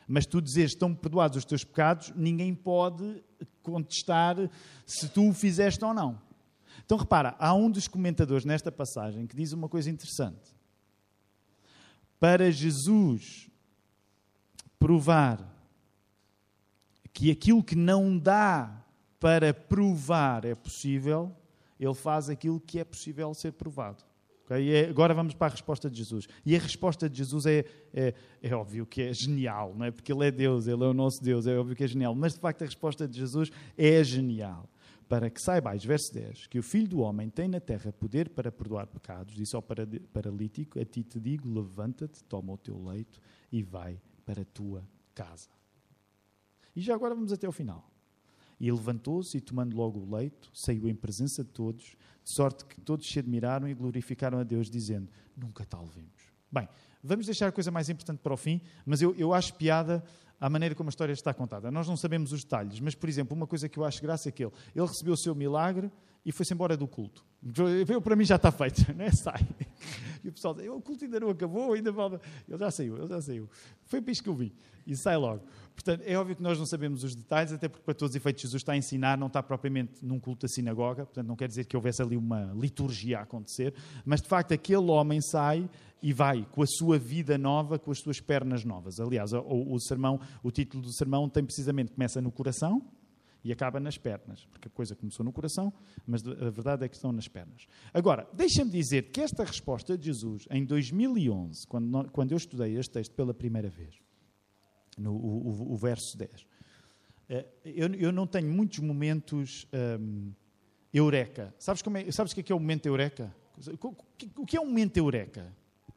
[0.09, 3.23] Mas tu dizes estão perdoados os teus pecados, ninguém pode
[3.63, 4.37] contestar
[4.85, 6.21] se tu o fizeste ou não.
[6.85, 10.53] Então repara, há um dos comentadores nesta passagem que diz uma coisa interessante.
[12.19, 13.52] Para Jesus
[14.83, 15.39] provar
[17.13, 18.85] que aquilo que não dá
[19.21, 21.31] para provar é possível,
[21.79, 24.03] ele faz aquilo que é possível ser provado.
[24.45, 24.75] Okay?
[24.75, 26.27] É, agora vamos para a resposta de Jesus.
[26.45, 27.65] E a resposta de Jesus é,
[27.95, 29.93] é, é, óbvio que é genial, não é?
[29.93, 32.13] porque Ele é Deus, Ele é o nosso Deus, é óbvio que é genial.
[32.17, 34.69] Mas de facto a resposta de Jesus é genial.
[35.09, 38.51] Para que saibais, verso 10, que o Filho do Homem tem na terra poder para
[38.51, 43.21] perdoar pecados, disse ao paralítico: A ti te digo, levanta-te, toma o teu leito
[43.53, 44.01] e vai
[44.33, 44.83] para a tua
[45.15, 45.51] casa.
[46.75, 47.87] E já agora vamos até o final.
[48.59, 51.85] E levantou-se e, tomando logo o leito, saiu em presença de todos,
[52.25, 56.33] de sorte que todos se admiraram e glorificaram a Deus, dizendo: Nunca tal vimos.
[56.51, 56.67] Bem,
[57.05, 60.03] vamos deixar a coisa mais importante para o fim, mas eu, eu acho piada
[60.41, 61.71] à maneira como a história está contada.
[61.71, 64.33] Nós não sabemos os detalhes, mas, por exemplo, uma coisa que eu acho graça é
[64.33, 65.91] que ele, ele recebeu o seu milagre
[66.25, 67.25] e foi-se embora do culto.
[67.89, 69.11] Eu, para mim já está feito, não é?
[69.11, 69.47] Sai.
[70.23, 72.21] E o pessoal diz, o culto ainda não acabou, ainda falta.
[72.49, 73.51] Ele já saiu, ele já saiu.
[73.85, 74.53] Foi para isto que eu vi.
[74.87, 75.43] E sai logo.
[75.75, 78.43] Portanto, é óbvio que nós não sabemos os detalhes, até porque para todos os efeitos
[78.43, 81.65] Jesus está a ensinar, não está propriamente num culto da sinagoga, portanto não quer dizer
[81.65, 85.69] que houvesse ali uma liturgia a acontecer, mas de facto aquele homem sai
[86.03, 89.01] e vai com a sua vida nova, com as suas pernas novas.
[89.01, 92.83] Aliás, o, o sermão, o título do sermão tem precisamente, começa no coração,
[93.45, 95.73] e acaba nas pernas, porque a coisa começou no coração,
[96.07, 97.67] mas a verdade é que estão nas pernas.
[97.93, 102.93] Agora, deixa-me dizer que esta resposta de Jesus, em 2011, quando, quando eu estudei este
[102.93, 103.95] texto pela primeira vez,
[104.97, 106.47] no o, o, o verso 10,
[107.29, 109.67] eh, eu, eu, não tenho muitos momentos
[110.01, 110.33] um,
[110.93, 111.55] eureka.
[111.59, 113.35] Sabes, como é, sabes o que é, que é o momento eureka?
[114.37, 115.53] O que é um momento eureka?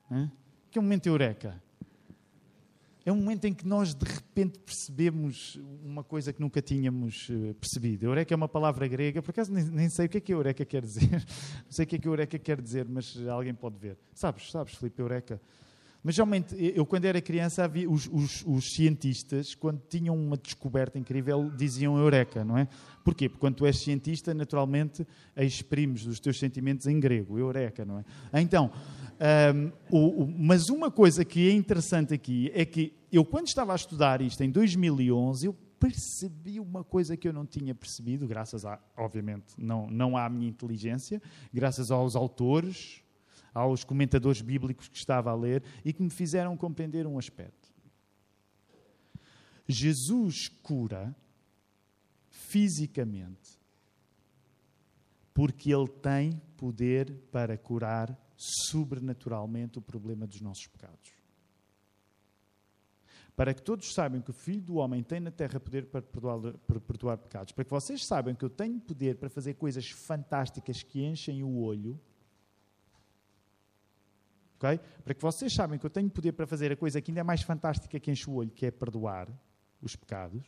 [0.09, 1.61] O que é um momento eureka?
[3.05, 7.53] É um momento em que nós de repente percebemos uma coisa que nunca tínhamos eh,
[7.53, 8.07] percebido.
[8.07, 10.65] Eureka é uma palavra grega, por acaso nem, nem sei o que é que Eureka
[10.65, 11.23] quer dizer.
[11.63, 13.95] Não sei o que é que Eureka quer dizer, mas alguém pode ver.
[14.11, 15.39] Sabes, sabes, Filipe, Eureka?
[16.05, 20.99] Mas realmente, eu quando era criança, havia os, os, os, cientistas, quando tinham uma descoberta
[20.99, 22.67] incrível, diziam eureka, não é?
[23.03, 23.27] Porquê?
[23.27, 25.03] Porque quando tu és cientista, naturalmente,
[25.35, 28.39] exprimes os teus sentimentos em grego, eureka, não é?
[28.39, 28.69] Então,
[29.55, 33.73] um, o, o, mas uma coisa que é interessante aqui é que eu, quando estava
[33.73, 38.63] a estudar isto em 2011, eu percebi uma coisa que eu não tinha percebido, graças
[38.63, 41.19] a, obviamente, não, não à minha inteligência,
[41.51, 43.03] graças aos autores,
[43.55, 47.73] aos comentadores bíblicos que estava a ler e que me fizeram compreender um aspecto.
[49.65, 51.15] Jesus cura
[52.29, 53.57] fisicamente
[55.33, 61.13] porque ele tem poder para curar sobrenaturalmente o problema dos nossos pecados.
[63.35, 66.53] Para que todos saibam que o Filho do Homem tem na terra poder para perdoar,
[66.59, 70.83] para perdoar pecados, para que vocês saibam que eu tenho poder para fazer coisas fantásticas
[70.83, 71.99] que enchem o olho
[75.03, 77.23] Para que vocês sabem que eu tenho poder para fazer a coisa que ainda é
[77.23, 79.29] mais fantástica que enche o olho, que é perdoar
[79.81, 80.43] os pecados,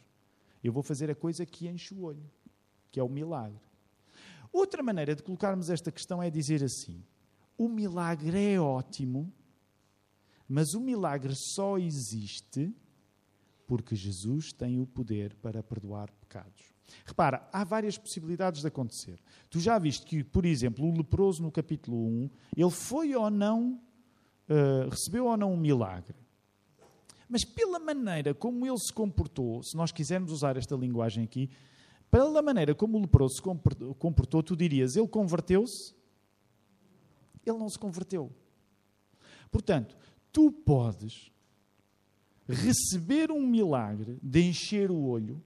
[0.63, 2.29] eu vou fazer a coisa que enche o olho,
[2.91, 3.61] que é o milagre.
[4.51, 7.03] Outra maneira de colocarmos esta questão é dizer assim:
[7.57, 9.31] o milagre é ótimo,
[10.47, 12.73] mas o milagre só existe
[13.67, 16.73] porque Jesus tem o poder para perdoar pecados.
[17.05, 19.19] Repara, há várias possibilidades de acontecer.
[19.49, 23.81] Tu já viste que, por exemplo, o leproso no capítulo 1, ele foi ou não
[24.49, 26.15] uh, recebeu ou não um milagre?
[27.29, 31.49] Mas pela maneira como ele se comportou, se nós quisermos usar esta linguagem aqui,
[32.09, 35.93] pela maneira como o leproso se comportou, tu dirias: ele converteu-se?
[37.45, 38.31] Ele não se converteu.
[39.51, 39.97] Portanto,
[40.31, 41.31] tu podes
[42.47, 45.43] receber um milagre de encher o olho,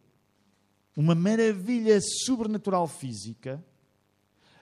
[0.95, 3.63] uma maravilha sobrenatural física,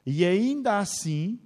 [0.06, 1.40] e ainda assim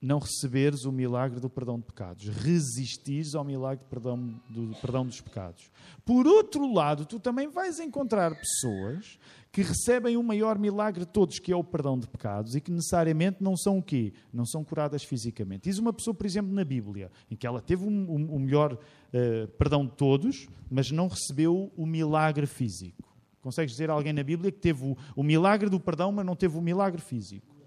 [0.00, 5.04] não receberes o milagre do perdão de pecados, resistires ao milagre do perdão, do perdão
[5.04, 5.70] dos pecados.
[6.04, 9.18] Por outro lado, tu também vais encontrar pessoas
[9.50, 12.70] que recebem o maior milagre de todos, que é o perdão de pecados, e que
[12.70, 14.12] necessariamente não são o quê?
[14.32, 15.64] Não são curadas fisicamente.
[15.64, 19.84] Diz uma pessoa, por exemplo, na Bíblia, em que ela teve o melhor uh, perdão
[19.84, 23.08] de todos, mas não recebeu o milagre físico.
[23.40, 26.36] Consegues dizer a alguém na Bíblia que teve o, o milagre do perdão, mas não
[26.36, 27.57] teve o milagre físico?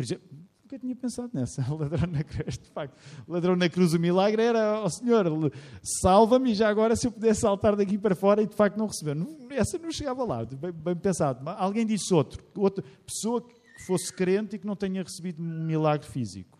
[0.00, 0.30] Por exemplo,
[0.62, 1.60] nunca tinha pensado nessa.
[1.70, 2.96] O ladrão na cruz, de facto.
[3.26, 5.52] O ladrão na cruz, o milagre era, ó oh, Senhor,
[6.00, 9.14] salva-me já agora se eu pudesse saltar daqui para fora e de facto não recebeu.
[9.50, 11.46] essa não chegava lá, bem, bem pensado.
[11.50, 16.08] Alguém disse outro, outra pessoa que fosse crente e que não tenha recebido um milagre
[16.08, 16.58] físico.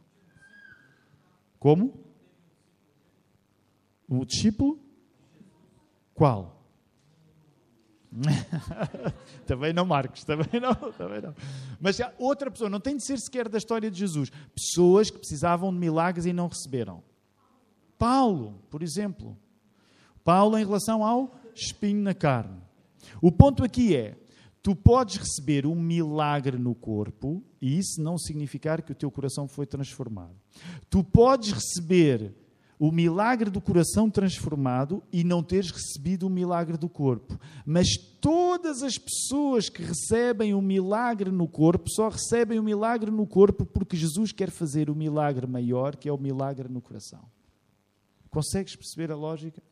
[1.59, 1.95] Como?
[4.07, 4.79] O discípulo?
[6.13, 6.60] Qual?
[9.47, 11.35] também não, Marcos, também não, também não.
[11.81, 14.31] Mas outra pessoa, não tem de ser sequer da história de Jesus.
[14.55, 17.03] Pessoas que precisavam de milagres e não receberam.
[17.99, 19.37] Paulo, por exemplo.
[20.25, 22.61] Paulo em relação ao espinho na carne.
[23.23, 24.19] O ponto aqui é:
[24.63, 29.47] tu podes receber um milagre no corpo e isso não significar que o teu coração
[29.47, 30.35] foi transformado.
[30.89, 32.35] Tu podes receber
[32.81, 37.39] o milagre do coração transformado e não teres recebido o milagre do corpo.
[37.67, 43.27] Mas todas as pessoas que recebem o milagre no corpo só recebem o milagre no
[43.27, 47.23] corpo porque Jesus quer fazer o milagre maior, que é o milagre no coração.
[48.31, 49.63] Consegues perceber a lógica?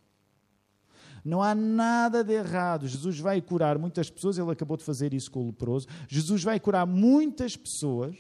[1.24, 2.86] Não há nada de errado.
[2.86, 5.88] Jesus vai curar muitas pessoas, ele acabou de fazer isso com o leproso.
[6.08, 8.18] Jesus vai curar muitas pessoas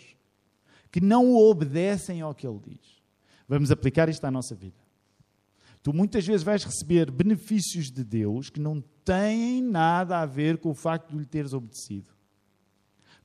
[0.90, 2.97] que não obedecem ao que ele diz.
[3.48, 4.76] Vamos aplicar isto à nossa vida.
[5.82, 10.70] Tu muitas vezes vais receber benefícios de Deus que não têm nada a ver com
[10.70, 12.10] o facto de lhe teres obedecido.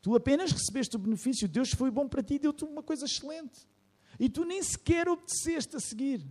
[0.01, 3.67] Tu apenas recebeste o benefício, Deus foi bom para ti, deu-te uma coisa excelente.
[4.19, 6.25] E tu nem sequer obedeceste a seguir.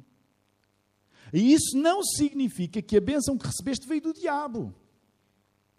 [1.32, 4.74] E isso não significa que a bênção que recebeste veio do diabo.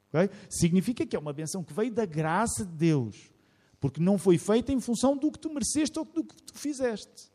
[0.09, 0.29] Okay?
[0.49, 3.31] Significa que é uma bênção que veio da graça de Deus.
[3.79, 7.32] Porque não foi feita em função do que tu mereceste ou do que tu fizeste.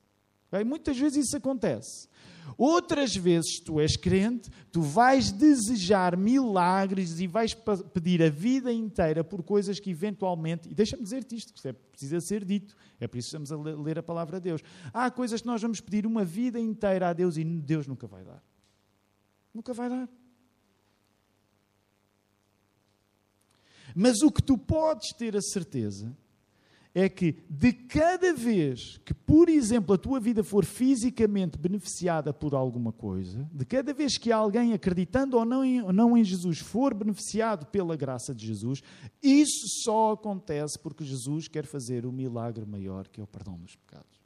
[0.49, 0.65] Okay?
[0.65, 2.09] Muitas vezes isso acontece.
[2.57, 7.55] Outras vezes tu és crente, tu vais desejar milagres e vais
[7.93, 12.21] pedir a vida inteira por coisas que eventualmente, e deixa-me dizer-te isto, que é, precisa
[12.21, 14.63] ser dito, é por isso que estamos a ler a palavra de Deus.
[14.93, 18.25] Há coisas que nós vamos pedir uma vida inteira a Deus e Deus nunca vai
[18.25, 18.43] dar.
[19.55, 20.09] Nunca vai dar.
[23.95, 26.17] Mas o que tu podes ter a certeza
[26.95, 32.55] é que de cada vez que, por exemplo, a tua vida for fisicamente beneficiada por
[32.55, 36.95] alguma coisa, de cada vez que alguém acreditando ou não em, não em Jesus for
[36.95, 38.83] beneficiado pela graça de Jesus,
[39.23, 43.77] isso só acontece porque Jesus quer fazer o milagre maior que é o perdão dos
[43.77, 44.19] pecados.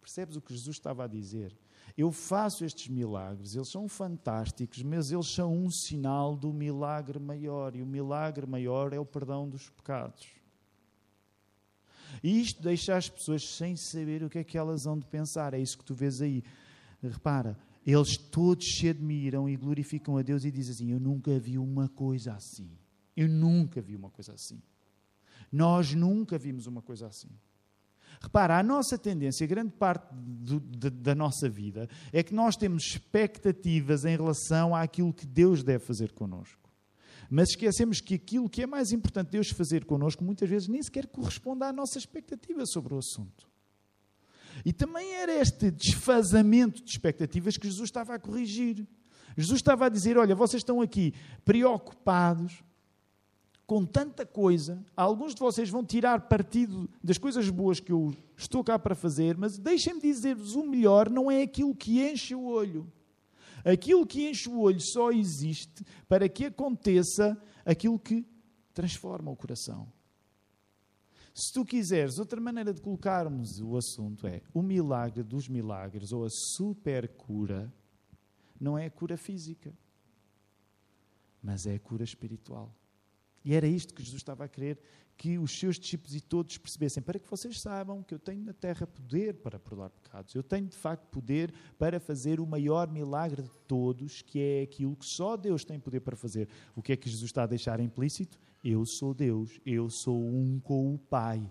[0.00, 1.56] Percebes o que Jesus estava a dizer?
[1.96, 7.76] Eu faço estes milagres, eles são fantásticos, mas eles são um sinal do milagre maior,
[7.76, 10.39] e o milagre maior é o perdão dos pecados.
[12.22, 15.54] E isto deixa as pessoas sem saber o que é que elas vão de pensar.
[15.54, 16.42] É isso que tu vês aí.
[17.02, 21.58] Repara, eles todos se admiram e glorificam a Deus e dizem assim: Eu nunca vi
[21.58, 22.70] uma coisa assim.
[23.16, 24.60] Eu nunca vi uma coisa assim.
[25.50, 27.30] Nós nunca vimos uma coisa assim.
[28.20, 32.84] Repara, a nossa tendência, grande parte do, de, da nossa vida, é que nós temos
[32.84, 36.69] expectativas em relação àquilo que Deus deve fazer connosco.
[37.30, 41.06] Mas esquecemos que aquilo que é mais importante Deus fazer connosco, muitas vezes nem sequer
[41.06, 43.48] corresponde à nossa expectativa sobre o assunto.
[44.64, 48.84] E também era este desfazamento de expectativas que Jesus estava a corrigir.
[49.36, 51.14] Jesus estava a dizer: Olha, vocês estão aqui
[51.44, 52.64] preocupados
[53.64, 58.64] com tanta coisa, alguns de vocês vão tirar partido das coisas boas que eu estou
[58.64, 62.92] cá para fazer, mas deixem-me dizer-vos: o melhor não é aquilo que enche o olho.
[63.64, 68.26] Aquilo que enche o olho só existe para que aconteça aquilo que
[68.72, 69.92] transforma o coração.
[71.34, 76.24] Se tu quiseres, outra maneira de colocarmos o assunto é o milagre dos milagres ou
[76.24, 77.72] a super cura
[78.60, 79.72] não é a cura física,
[81.42, 82.74] mas é a cura espiritual.
[83.44, 84.78] E era isto que Jesus estava a querer
[85.16, 88.54] que os seus discípulos e todos percebessem, para que vocês saibam que eu tenho na
[88.54, 90.34] terra poder para perdoar pecados.
[90.34, 94.96] Eu tenho de facto poder para fazer o maior milagre de todos, que é aquilo
[94.96, 96.48] que só Deus tem poder para fazer.
[96.74, 98.38] O que é que Jesus está a deixar implícito?
[98.64, 101.50] Eu sou Deus, eu sou um com o Pai.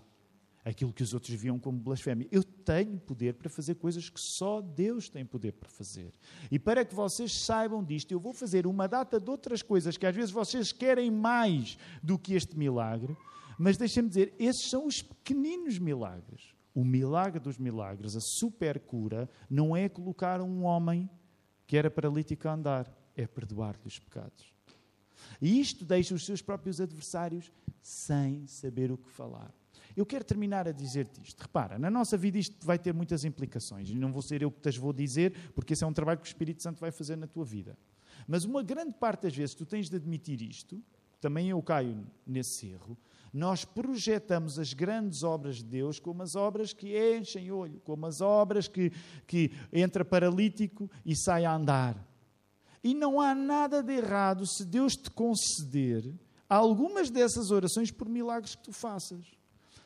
[0.64, 2.28] Aquilo que os outros viam como blasfémia.
[2.30, 6.12] Eu tenho poder para fazer coisas que só Deus tem poder para fazer.
[6.50, 10.06] E para que vocês saibam disto, eu vou fazer uma data de outras coisas que
[10.06, 13.16] às vezes vocês querem mais do que este milagre
[13.62, 16.54] mas deixa-me dizer, esses são os pequeninos milagres.
[16.74, 21.10] O milagre dos milagres, a super cura, não é colocar um homem
[21.66, 24.50] que era paralítico a andar, é perdoar-lhe os pecados.
[25.42, 27.52] E isto deixa os seus próprios adversários
[27.82, 29.52] sem saber o que falar.
[29.96, 31.40] Eu quero terminar a dizer-te isto.
[31.40, 33.88] Repara, na nossa vida isto vai ter muitas implicações.
[33.88, 36.20] E não vou ser eu que te as vou dizer, porque esse é um trabalho
[36.20, 37.76] que o Espírito Santo vai fazer na tua vida.
[38.26, 40.82] Mas uma grande parte das vezes tu tens de admitir isto,
[41.20, 42.96] também eu caio nesse erro,
[43.32, 48.20] nós projetamos as grandes obras de Deus como as obras que enchem olho, como as
[48.20, 48.90] obras que,
[49.26, 52.06] que entra paralítico e sai a andar.
[52.82, 56.12] E não há nada de errado se Deus te conceder
[56.48, 59.24] algumas dessas orações por milagres que tu faças.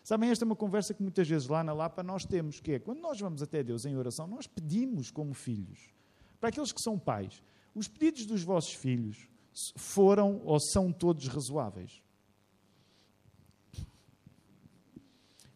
[0.04, 2.78] Sabem, esta é uma conversa que muitas vezes lá na Lapa nós temos, que é
[2.78, 5.94] quando nós vamos até Deus em oração, nós pedimos como filhos.
[6.38, 7.42] Para aqueles que são pais,
[7.74, 9.26] os pedidos dos vossos filhos
[9.74, 12.02] foram ou são todos razoáveis.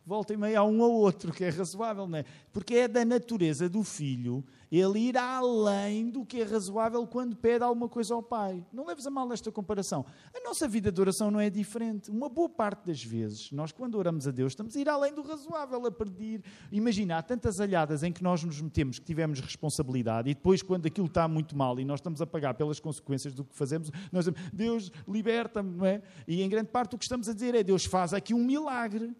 [0.09, 2.25] Volta e meia há um ou outro que é razoável, não é?
[2.51, 4.43] Porque é da natureza do filho
[4.73, 8.65] ele ir além do que é razoável quando pede alguma coisa ao pai.
[8.73, 10.07] Não leves a mal esta comparação.
[10.35, 12.11] A nossa vida de oração não é diferente.
[12.11, 15.23] Uma boa parte das vezes, nós quando oramos a Deus, estamos a ir além do
[15.23, 16.43] razoável, a pedir.
[16.73, 20.87] Imagina, há tantas alhadas em que nós nos metemos que tivemos responsabilidade e depois, quando
[20.87, 24.25] aquilo está muito mal e nós estamos a pagar pelas consequências do que fazemos, nós
[24.25, 26.03] dizemos, Deus liberta-me, não é?
[26.27, 29.15] E em grande parte o que estamos a dizer é, Deus faz aqui um milagre.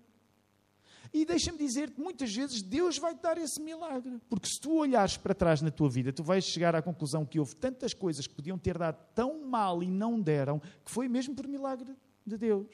[1.13, 4.21] E deixa-me dizer-te, muitas vezes Deus vai te dar esse milagre.
[4.29, 7.39] Porque se tu olhares para trás na tua vida, tu vais chegar à conclusão que
[7.39, 11.35] houve tantas coisas que podiam ter dado tão mal e não deram, que foi mesmo
[11.35, 11.95] por milagre
[12.27, 12.69] de Deus.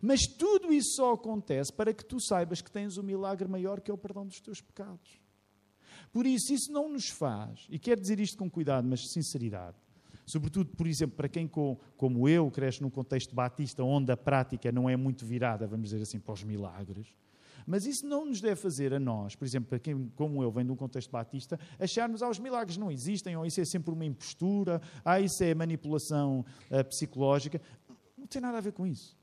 [0.00, 3.90] Mas tudo isso só acontece para que tu saibas que tens um milagre maior que
[3.90, 5.20] é o perdão dos teus pecados.
[6.12, 9.76] Por isso, isso não nos faz, e quero dizer isto com cuidado, mas sinceridade,
[10.26, 14.88] sobretudo, por exemplo, para quem como eu cresce num contexto batista onde a prática não
[14.88, 17.14] é muito virada, vamos dizer assim, para os milagres,
[17.66, 20.64] mas isso não nos deve fazer a nós, por exemplo, para quem, como eu, vem
[20.64, 24.04] de um contexto batista, acharmos ah, os milagres não existem, ou isso é sempre uma
[24.04, 27.60] impostura, ah, isso é manipulação uh, psicológica.
[28.16, 29.16] Não tem nada a ver com isso.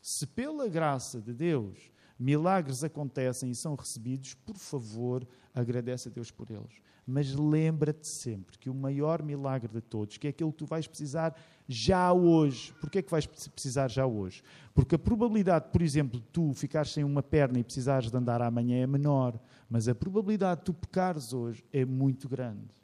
[0.00, 1.92] Se pela graça de Deus
[2.22, 6.80] milagres acontecem e são recebidos, por favor, agradece a Deus por eles.
[7.04, 10.86] Mas lembra-te sempre que o maior milagre de todos, que é aquele que tu vais
[10.86, 12.72] precisar já hoje.
[12.80, 14.40] Porquê é que vais precisar já hoje?
[14.72, 18.40] Porque a probabilidade, por exemplo, de tu ficares sem uma perna e precisares de andar
[18.40, 19.36] amanhã é menor,
[19.68, 22.81] mas a probabilidade de tu pecares hoje é muito grande.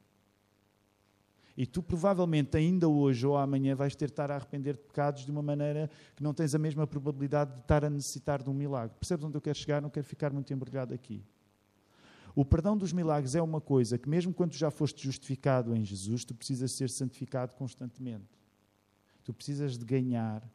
[1.58, 5.24] E tu provavelmente ainda hoje ou amanhã vais ter de estar a arrepender de pecados
[5.24, 8.54] de uma maneira que não tens a mesma probabilidade de estar a necessitar de um
[8.54, 8.94] milagre.
[8.96, 9.82] Percebes onde eu quero chegar?
[9.82, 11.20] Não quero ficar muito embrulhado aqui.
[12.32, 16.24] O perdão dos milagres é uma coisa que, mesmo quando já foste justificado em Jesus,
[16.24, 18.38] tu precisas ser santificado constantemente.
[19.24, 20.48] Tu precisas de ganhar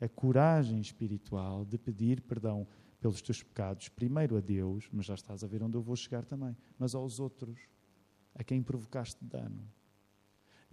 [0.00, 2.64] a coragem espiritual de pedir perdão
[3.00, 6.24] pelos teus pecados, primeiro a Deus, mas já estás a ver onde eu vou chegar
[6.24, 7.58] também, mas aos outros,
[8.36, 9.68] a quem provocaste dano.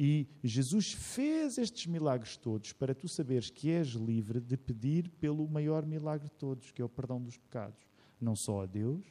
[0.01, 5.45] E Jesus fez estes milagres todos para tu saberes que és livre de pedir pelo
[5.45, 7.85] maior milagre de todos, que é o perdão dos pecados.
[8.19, 9.05] Não só a Deus,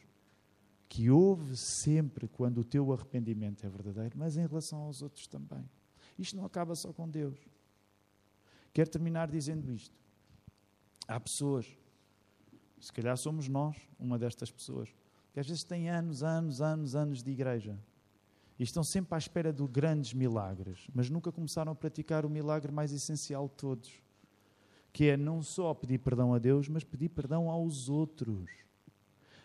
[0.88, 5.68] que ouve sempre quando o teu arrependimento é verdadeiro, mas em relação aos outros também.
[6.18, 7.38] Isto não acaba só com Deus.
[8.72, 9.94] Quero terminar dizendo isto.
[11.06, 11.66] Há pessoas,
[12.80, 14.88] se calhar somos nós, uma destas pessoas,
[15.34, 17.78] que às vezes têm anos, anos, anos, anos de igreja
[18.58, 22.72] e estão sempre à espera de grandes milagres, mas nunca começaram a praticar o milagre
[22.72, 23.92] mais essencial de todos,
[24.92, 28.50] que é não só pedir perdão a Deus, mas pedir perdão aos outros.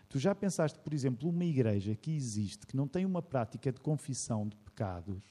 [0.08, 3.80] Tu já pensaste, por exemplo, uma igreja que existe, que não tem uma prática de
[3.80, 5.22] confissão de pecados,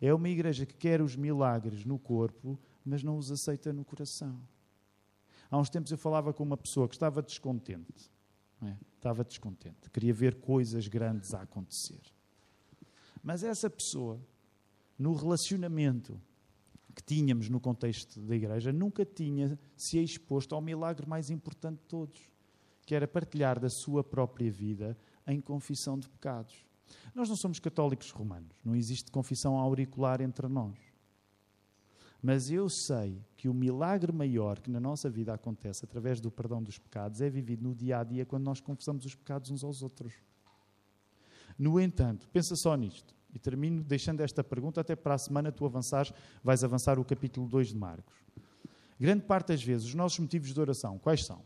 [0.00, 4.40] é uma igreja que quer os milagres no corpo, mas não os aceita no coração.
[5.50, 8.10] Há uns tempos eu falava com uma pessoa que estava descontente.
[8.62, 8.76] É?
[8.96, 9.90] Estava descontente.
[9.90, 12.00] Queria ver coisas grandes a acontecer.
[13.24, 14.20] Mas essa pessoa,
[14.98, 16.20] no relacionamento
[16.94, 21.86] que tínhamos no contexto da igreja, nunca tinha se exposto ao milagre mais importante de
[21.86, 22.20] todos,
[22.84, 24.96] que era partilhar da sua própria vida
[25.26, 26.66] em confissão de pecados.
[27.14, 30.76] Nós não somos católicos romanos, não existe confissão auricular entre nós.
[32.22, 36.62] Mas eu sei que o milagre maior que na nossa vida acontece através do perdão
[36.62, 39.82] dos pecados é vivido no dia a dia quando nós confessamos os pecados uns aos
[39.82, 40.12] outros.
[41.58, 43.14] No entanto, pensa só nisto.
[43.34, 47.48] E termino deixando esta pergunta, até para a semana tu avançares, vais avançar o capítulo
[47.48, 48.14] 2 de Marcos.
[48.98, 51.42] Grande parte das vezes, os nossos motivos de oração, quais são?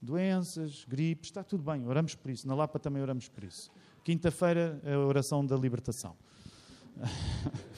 [0.00, 2.46] Doenças, gripes, está tudo bem, oramos por isso.
[2.46, 3.70] Na Lapa também oramos por isso.
[4.04, 6.14] Quinta-feira, a oração da libertação.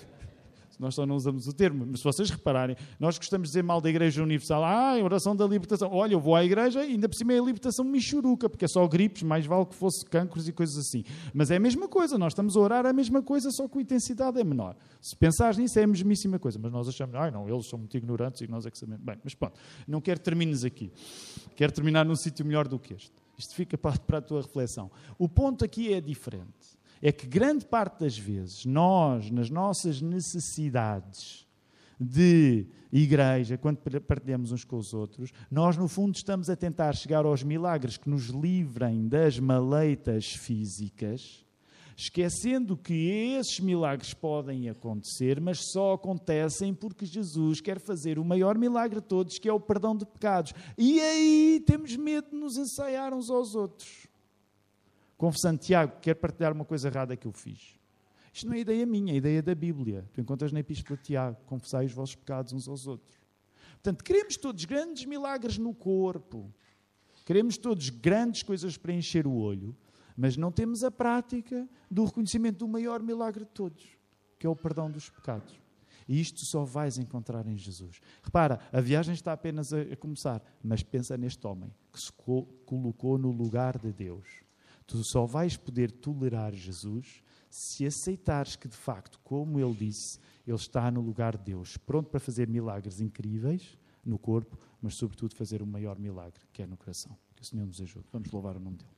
[0.79, 3.81] Nós só não usamos o termo, mas se vocês repararem, nós gostamos de dizer mal
[3.81, 5.91] da Igreja Universal, ah, oração da libertação.
[5.93, 8.69] Olha, eu vou à igreja e ainda por cima é a libertação michuruca, porque é
[8.69, 11.05] só gripes, mais vale que fosse cancros e coisas assim.
[11.33, 13.81] Mas é a mesma coisa, nós estamos a orar a mesma coisa, só que a
[13.83, 14.77] intensidade é menor.
[15.01, 17.97] Se pensares nisso, é a mesmíssima coisa, mas nós achamos, ah, não, eles são muito
[17.97, 19.03] ignorantes e nós é que sabemos.
[19.05, 19.59] Bem, mas pronto,
[19.89, 20.93] não quero termines aqui.
[21.55, 23.13] Quero terminar num sítio melhor do que este.
[23.39, 24.91] Isto fica para a tua reflexão.
[25.19, 31.47] O ponto aqui é diferente é que grande parte das vezes nós, nas nossas necessidades
[31.99, 37.25] de igreja, quando partilhamos uns com os outros, nós no fundo estamos a tentar chegar
[37.25, 41.45] aos milagres que nos livrem das maleitas físicas,
[41.97, 48.59] esquecendo que esses milagres podem acontecer, mas só acontecem porque Jesus quer fazer o maior
[48.59, 50.53] milagre de todos, que é o perdão de pecados.
[50.77, 54.06] E aí temos medo de nos ensaiar uns aos outros
[55.17, 57.79] confessando, Tiago, quero partilhar uma coisa errada que eu fiz.
[58.33, 60.09] Isto não é ideia minha, é ideia da Bíblia.
[60.13, 63.19] Tu encontras na Epístola de Tiago, confessai os vossos pecados uns aos outros.
[63.75, 66.53] Portanto, queremos todos grandes milagres no corpo.
[67.25, 69.75] Queremos todos grandes coisas para encher o olho,
[70.17, 73.87] mas não temos a prática do reconhecimento do maior milagre de todos,
[74.39, 75.59] que é o perdão dos pecados.
[76.07, 78.01] E isto só vais encontrar em Jesus.
[78.23, 82.13] Repara, a viagem está apenas a, começar, mas pensa neste homem que se
[82.65, 84.46] colocou no lugar de Deus
[84.87, 90.57] Tu só vais poder tolerar Jesus se aceitares que, de facto, como ele disse, ele
[90.57, 95.63] está no lugar de Deus, pronto para fazer milagres incríveis no corpo, mas, sobretudo, fazer
[95.63, 97.17] o maior milagre, que é no coração.
[97.35, 98.07] Que o Senhor nos ajude.
[98.13, 98.96] Vamos louvar o nome dele.